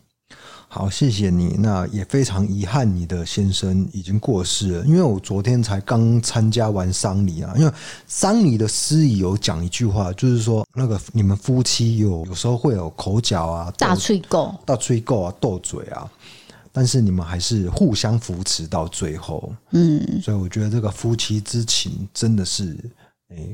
[0.73, 1.55] 好，谢谢你。
[1.59, 4.85] 那也非常遗憾，你的先生已经过世了。
[4.87, 7.53] 因为我昨天才刚参加完丧礼啊。
[7.55, 7.71] 因为
[8.07, 16.09] 丧礼的司仪有讲一句话，就是说那个你们夫妻有有时候会有口角啊，大吹狗、大吹狗啊，斗嘴啊，
[16.71, 19.53] 但是你们还是互相扶持到最后。
[19.73, 22.75] 嗯，所以我觉得这个夫妻之情真的是。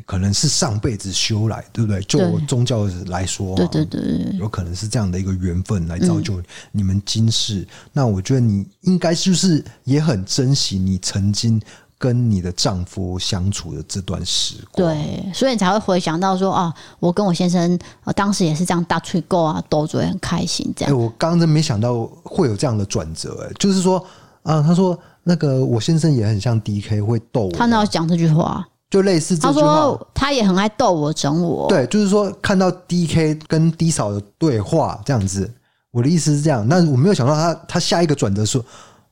[0.06, 2.02] 可能是上辈子修来，对不对？
[2.04, 4.02] 就宗教来说，对对对，
[4.38, 7.68] 有可能是这样的一个缘分来造就你们今世。
[7.94, 11.62] 那我觉得你应该就是也很珍惜你曾经
[11.98, 14.88] 跟你的丈夫相处的这段时光。
[14.88, 17.78] 对，所以你才会回想到说啊，我跟我先生
[18.16, 20.94] 当时也是这样大吹够啊，斗嘴很开心这样。
[20.94, 24.04] 哎，我刚刚真没想到会有这样的转折，哎，就是说
[24.44, 28.66] 啊，他说那个我先生也很像 DK 会逗我，他哪有讲这句话？
[28.90, 31.68] 就类似这句话，他说他也很爱逗我、整我。
[31.70, 35.48] 对，就是说看到 D K 跟 D 嫂的对话这样子，
[35.92, 36.68] 我的意思是这样。
[36.68, 38.66] 那我没有想到他他下一个转折说，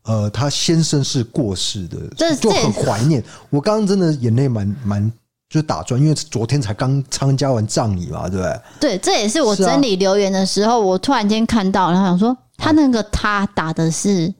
[0.06, 3.24] 呃，他先生是过世的，这就很怀念。
[3.52, 5.12] 我刚刚真的眼泪蛮蛮
[5.48, 8.62] 就打转，因为昨天才刚参加完葬礼嘛，对不对？
[8.80, 14.34] 对，这也是我整理留言的时候，我突然间看到，然后想说他那个他打的是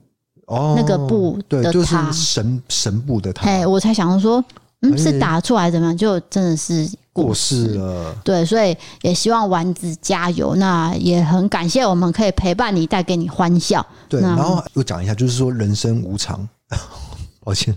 [0.46, 4.44] 哦那个布的他，就是神神部的他，哎，我才想到说。
[4.82, 5.96] 嗯，是打出来怎么样？
[5.96, 8.14] 就真的是过世了。
[8.22, 10.54] 对，所以也希望丸子加油。
[10.54, 13.84] 那也很感谢我们可以陪伴你，带给你欢笑。
[14.08, 16.48] 对，然后又讲一下，就是说人生无常。
[17.42, 17.74] 抱歉，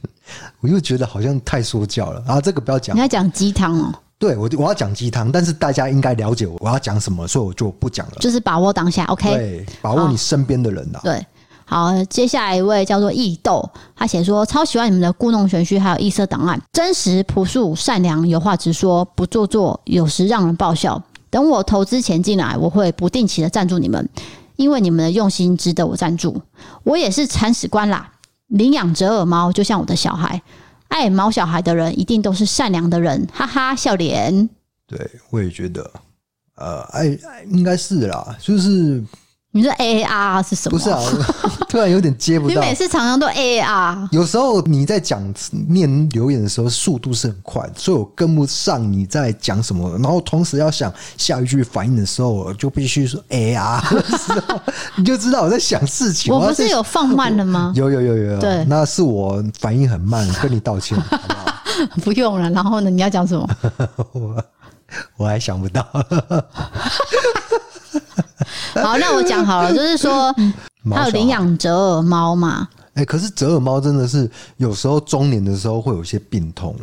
[0.60, 2.22] 我又觉得好像太说教了。
[2.26, 3.94] 然后这个不要讲，你要讲鸡汤哦。
[4.20, 8.18] 对，我我要讲鸡汤，但是大家应该了解我我要讲什么，所以我就不讲了。
[8.20, 9.32] 就是把握当下，OK？
[9.32, 11.00] 对，把握你身边的人呐。
[11.04, 11.26] 对。
[11.72, 21.02] 好，接下来一位叫做易豆，他写说超喜欢你们的故弄玄虚，还有异色档案，真实朴素、善良，有话直说，不做作，有时让人爆笑。
[21.30, 24.10] 等我投资钱进来，我会不定期的赞助你们，
[24.58, 26.42] 因为你们的用心值得我赞助。
[26.84, 28.12] 我也是铲屎官啦，
[28.48, 30.42] 领养折耳猫就像我的小孩，
[30.90, 34.50] 爱毛小孩的人一定都是善良的人，哈哈，笑脸。
[34.86, 35.90] 对，我也觉得，
[36.58, 37.18] 呃，爱
[37.50, 39.02] 应该是啦，就是。
[39.54, 40.78] 你说 A A R 是什么？
[40.78, 41.02] 不是啊，
[41.68, 42.54] 突然有点接不到。
[42.54, 44.08] 你每次常常都 A A R。
[44.12, 45.22] 有时候你在讲
[45.68, 49.92] 念留言的时候，速度是很快，所以我跟不上你在讲什么。
[49.98, 53.84] 然后同时要想下一句反应的时候，我就必须说 A A R，
[54.96, 56.34] 你就知道我在想事情。
[56.34, 57.74] 我不是有放慢了吗？
[57.76, 58.40] 有有有有有。
[58.40, 61.46] 对，那是我反应很慢，跟你道歉，好不好？
[62.04, 62.50] 不用了。
[62.52, 62.90] 然后呢？
[62.90, 63.50] 你要讲什么？
[64.14, 64.44] 我
[65.18, 65.86] 我还想不到。
[68.76, 70.34] 好，那我讲好了，就是说，
[70.92, 72.68] 他有领养折耳猫嘛？
[72.94, 76.76] 哎、欸，可是折耳猫真的是有时候中年的时候会有一些病痛，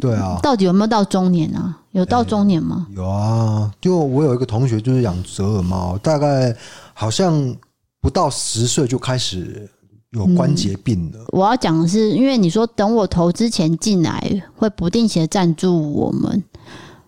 [0.00, 0.38] 对啊。
[0.42, 1.78] 到底有没有到中年啊？
[1.90, 2.86] 有到中年吗？
[2.90, 6.54] 欸、有啊，就我有一个同学就是养折耳猫，大概
[6.94, 7.54] 好像
[8.00, 9.68] 不到十岁就开始
[10.12, 11.18] 有关节病了。
[11.18, 16.42] 嗯、我要讲的是，因为你说等我投资前进来，会不定期的赞助我们，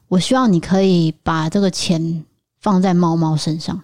[0.08, 2.24] 我希望你可以把这个钱
[2.64, 3.78] 放在猫猫身上。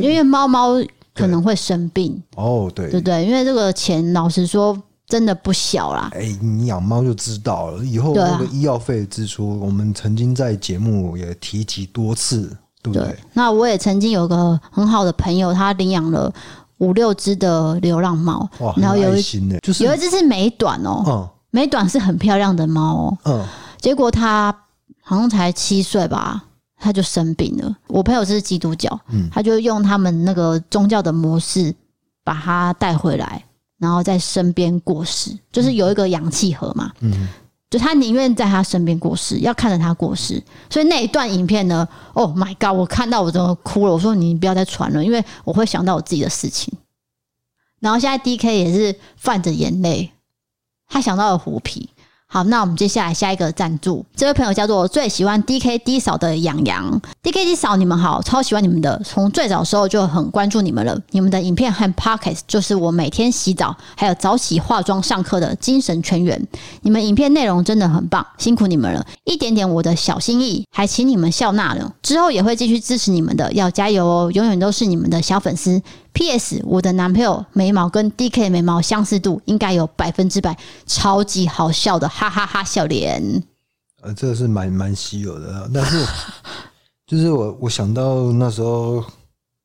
[0.00, 0.70] 因为猫猫
[1.14, 2.20] 可能会生病。
[2.36, 2.90] 哦，对。
[2.90, 4.74] 对对，因为这个钱老实说
[5.06, 6.08] 真的不小啦。
[6.14, 12.48] 哎，你养猫就知道了，以后那个医药费支出，我们曾经在节目也提及多次，
[12.82, 13.14] 对不对？
[13.34, 16.32] 那我也曾经有个很好的朋友，他领养了
[16.78, 19.22] 五六只的流浪猫，哇，然后有一
[19.62, 23.44] 就是有一只是美短哦，嗯，美短是很漂亮的猫哦，嗯，
[23.78, 24.50] 结果它
[25.02, 26.42] 好像才七岁吧。
[26.84, 27.74] 他就生病了。
[27.86, 31.74] 我朋友是基督教，嗯，他就用他们那个宗教的模式
[32.22, 33.42] 把他带回来，
[33.78, 37.26] 然后在身边过世，就是有一个氧气盒嘛，嗯，
[37.70, 40.42] 就他宁愿在他身边过世，要看着他过世。
[40.68, 43.92] 所以那一段影片呢，Oh my god，我看到我都哭了。
[43.92, 46.72] 我说你不要再传了，因为我会想到我自己的事情。
[47.80, 50.10] 然后现在 DK 也是泛着眼泪，
[50.86, 51.88] 他想到了虎皮。
[52.34, 56.64] 好，那我们接下来下一个赞助，这位朋友叫做最喜欢 DKD 嫂的洋。
[56.64, 66.44] 洋，DKD 嫂你们好，超喜欢你们的，从最早的时候就很关注你们了，你们的影片和 Podcast 就是我每天洗澡还有早起化妆上课的精神泉源，
[66.82, 75.80] 你们影片内容真的很棒，辛苦你们了，一点点我的小心意，还请你们笑纳了，之后也会继续支持你们的，要加油哦，永远都是你们的小粉丝。
[76.14, 76.62] P.S.
[76.64, 80.56] 我的男朋友眉毛跟 D.K 眉毛相似度应该有百分之百，
[80.86, 83.42] 超级好笑的哈哈哈笑脸。
[84.00, 86.06] 呃，这个是蛮蛮稀有的，但是
[87.06, 89.04] 就是我我想到那时候，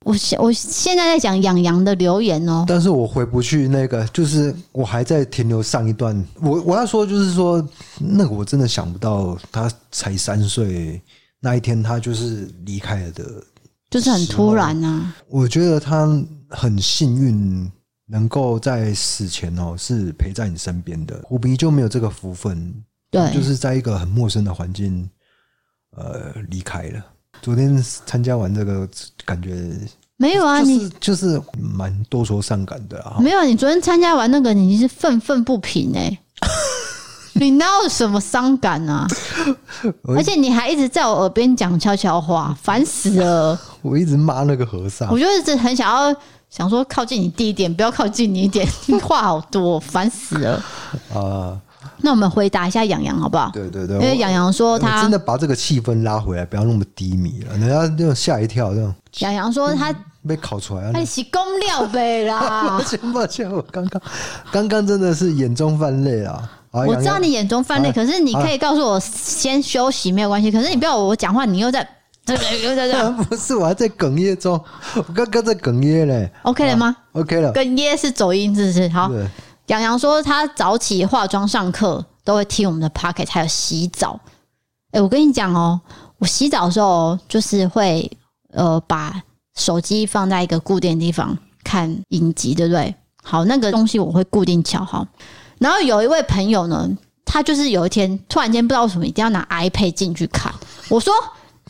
[0.05, 6.25] 我现我现在在讲养羊的留言哦，但是我回不去那个，就是我还在停留上一段。
[6.41, 7.63] 我我要说就是说，
[7.99, 10.99] 那个我真的想不到，他才三岁
[11.39, 13.23] 那一天，他就是离开了的。
[13.89, 15.15] 就是很突然啊！
[15.27, 16.07] 我觉得他
[16.49, 17.71] 很幸运，
[18.05, 21.19] 能够在死前哦是陪在你身边的。
[21.23, 22.73] 虎皮就没有这个福分，
[23.09, 25.09] 对，就是在一个很陌生的环境，
[25.97, 27.03] 呃，离开了。
[27.41, 28.87] 昨天参加完这个，
[29.25, 29.71] 感觉
[30.17, 33.17] 没有啊，你就是蛮多愁善感的啊。
[33.19, 36.19] 没有，你昨天参加完那个，你是愤愤不平哎、欸。
[37.39, 39.07] 你哪有什么伤感啊？
[40.03, 43.59] 而且你还一直在我耳边讲悄悄话，烦死了！
[43.81, 46.13] 我一直骂那个和尚，我就一直很想要
[46.49, 50.55] 想说靠近你低一点，不要靠近你一点，你话好多，烦死了
[51.13, 51.15] 啊！
[51.15, 51.61] 呃、
[52.01, 53.49] 那我们回答一下洋洋好不好？
[53.53, 58.93] 对对对，因为洋洋说他真的把这个气氛拉回来，不要那么低迷了，人家就吓一跳这样。
[59.19, 59.93] 洋洋说他
[60.27, 62.67] 被烤出来了，还是公料呗啦！
[62.77, 64.01] 抱歉抱歉，我刚刚
[64.51, 66.49] 刚刚真的是眼中泛泪啊！
[66.71, 70.51] 我知道你眼中泛泪，可是你可以告诉我先休息没有关系。
[70.51, 71.87] 可是你不要我讲话，你又在
[72.25, 73.11] 这个又在这。
[73.23, 74.53] 不是，我还在哽咽中，
[74.95, 76.31] 我刚刚在哽咽嘞。
[76.43, 77.51] OK 了吗？OK 了。
[77.53, 78.87] 哽咽是走音，是不是？
[78.89, 79.11] 好。
[79.67, 84.19] 洋洋说他早起化妆上课都会听我们的 Podcast，还有洗澡。
[84.91, 85.79] 哎，我跟你讲哦，
[86.17, 88.11] 我洗澡的时候就是会
[88.53, 89.21] 呃把
[89.55, 92.93] 手机放在一个固定的地方看影集，对不对？
[93.23, 95.05] 好，那个东西我会固定调好。
[95.59, 96.89] 然后有一位朋友呢，
[97.23, 100.51] 他就是有一天突然间不知道为什么一定要拿 iPad 进去看。
[100.87, 101.13] 我说：“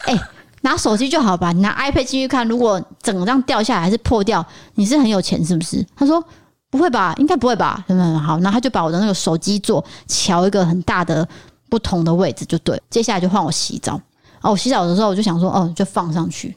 [0.05, 0.17] 哎、
[0.61, 6.23] 拿手机就好吧，你拿 iPad 进去看，如果整张掉下来还是破掉，你是很有钱是不是？”他说
[6.69, 11.27] ：“不会吧，应该不会吧。”很很好，然后他就把我的那个手机座调一个很大的
[11.69, 12.81] 不同的位置就对。
[12.89, 13.99] 接下来就换我洗澡。
[14.41, 16.55] 哦，我洗澡的时候我就想说：“哦，就放上去，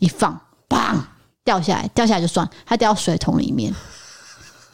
[0.00, 0.96] 一放，砰，
[1.44, 3.72] 掉下来，掉下来就算，它掉到水桶里面。”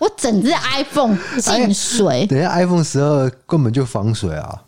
[0.01, 4.63] 我整只 iPhone 进水，等下 iPhone 十二根本就防水啊，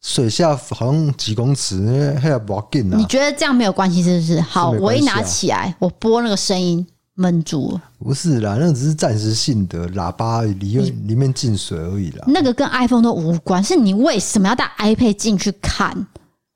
[0.00, 2.96] 水下好像几公尺，还要不要紧啊？
[2.96, 4.40] 你觉得这样没有关系是不是？
[4.40, 7.82] 好，我一拿起来，我播那个声音闷住了。
[7.98, 12.24] 不是啦，那只是暂时性的喇叭里面里面进水而已啦。
[12.28, 16.06] 那个跟 iPhone 都无关，是你为什么要带 iPad 进去看？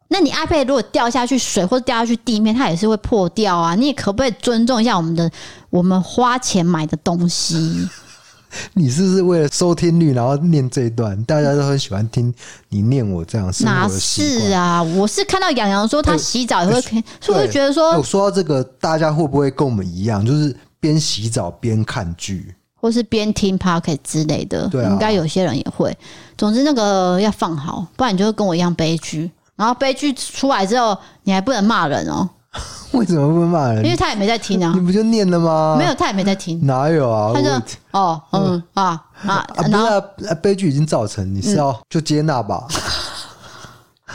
[0.09, 3.74] 那你 iPad 如果掉下去水或者掉下去地面，它也是会破掉啊。
[3.74, 5.30] 你也可不可以尊重一下我们的
[5.70, 7.88] 我们花钱买的东西？
[8.72, 11.22] 你是不是为了收听率，然后念这一段？
[11.24, 12.32] 大家都很喜欢听
[12.70, 13.52] 你念我这样。
[13.61, 14.82] 哪是啊？
[14.82, 24.66] 我是看到洋洋说他洗澡也会，欸、所以我就觉得说，我说到这个，大家会不会跟我们一样，就是边洗澡边看剧，或是边听 Podcast 之类的？
[24.68, 25.94] 对、啊，应该有些人也会。
[26.38, 29.30] 总之，那个要放好，不然你就会跟我一样悲剧。
[29.59, 32.28] 然后悲剧出来之后，你还不能骂人哦。
[32.92, 33.84] 为什么不能骂人？
[33.84, 34.72] 因为他也没在听啊。
[34.74, 35.76] 你不就念了吗？
[35.78, 36.64] 没有，他也没在听。
[36.64, 37.32] 哪有啊？
[37.34, 37.50] 他就
[37.90, 38.84] 哦，嗯啊
[39.26, 42.66] 啊，啊，啊，不是啊，悲剧已经造成，你是要就接纳吧。
[42.70, 42.80] 嗯、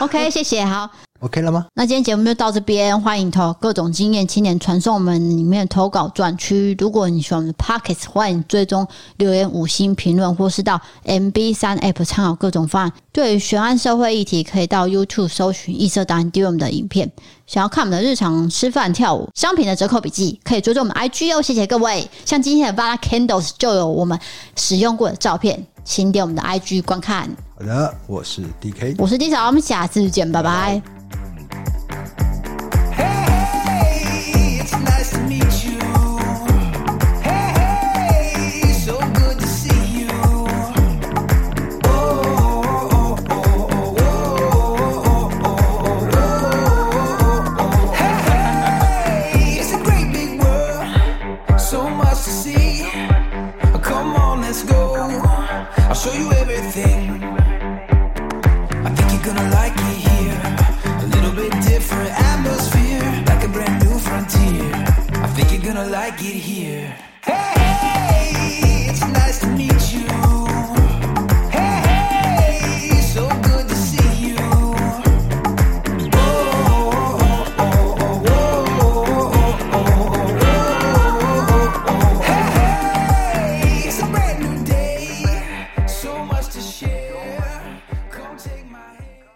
[0.00, 0.90] OK，谢谢，好。
[1.24, 1.66] OK 了吗？
[1.72, 6.76] 那今天节目就到这边，欢迎投各种经验青年传送我们里面投稿专区。
[6.78, 12.92] 如果你喜欢我们的 Pockets，欢迎追踪留言五星评论，或是到 MB 三 App 参考各种方案。
[13.10, 17.10] 对于悬案社会议题，可以到 YouTube 搜寻异色档案，丢我们的影片。
[17.46, 21.40] 想要看我们的日常吃饭跳舞商品的折扣笔记，可以追踪我们 IG 哦。
[21.40, 22.06] 谢谢各位。
[22.26, 24.18] 像今天的 Vana Candles 就有我们
[24.56, 27.30] 使用过的照片，请点我们的 IG 观看。
[27.58, 30.93] 好的，我是 DK，我是 D 嫂，我们下次见，拜拜。
[56.04, 57.22] show you everything.
[58.86, 60.40] I think you're gonna like me here.
[61.02, 64.70] A little bit different atmosphere, like a brand new frontier.
[65.24, 66.94] I think you're gonna like it here.
[67.22, 67.63] Hey!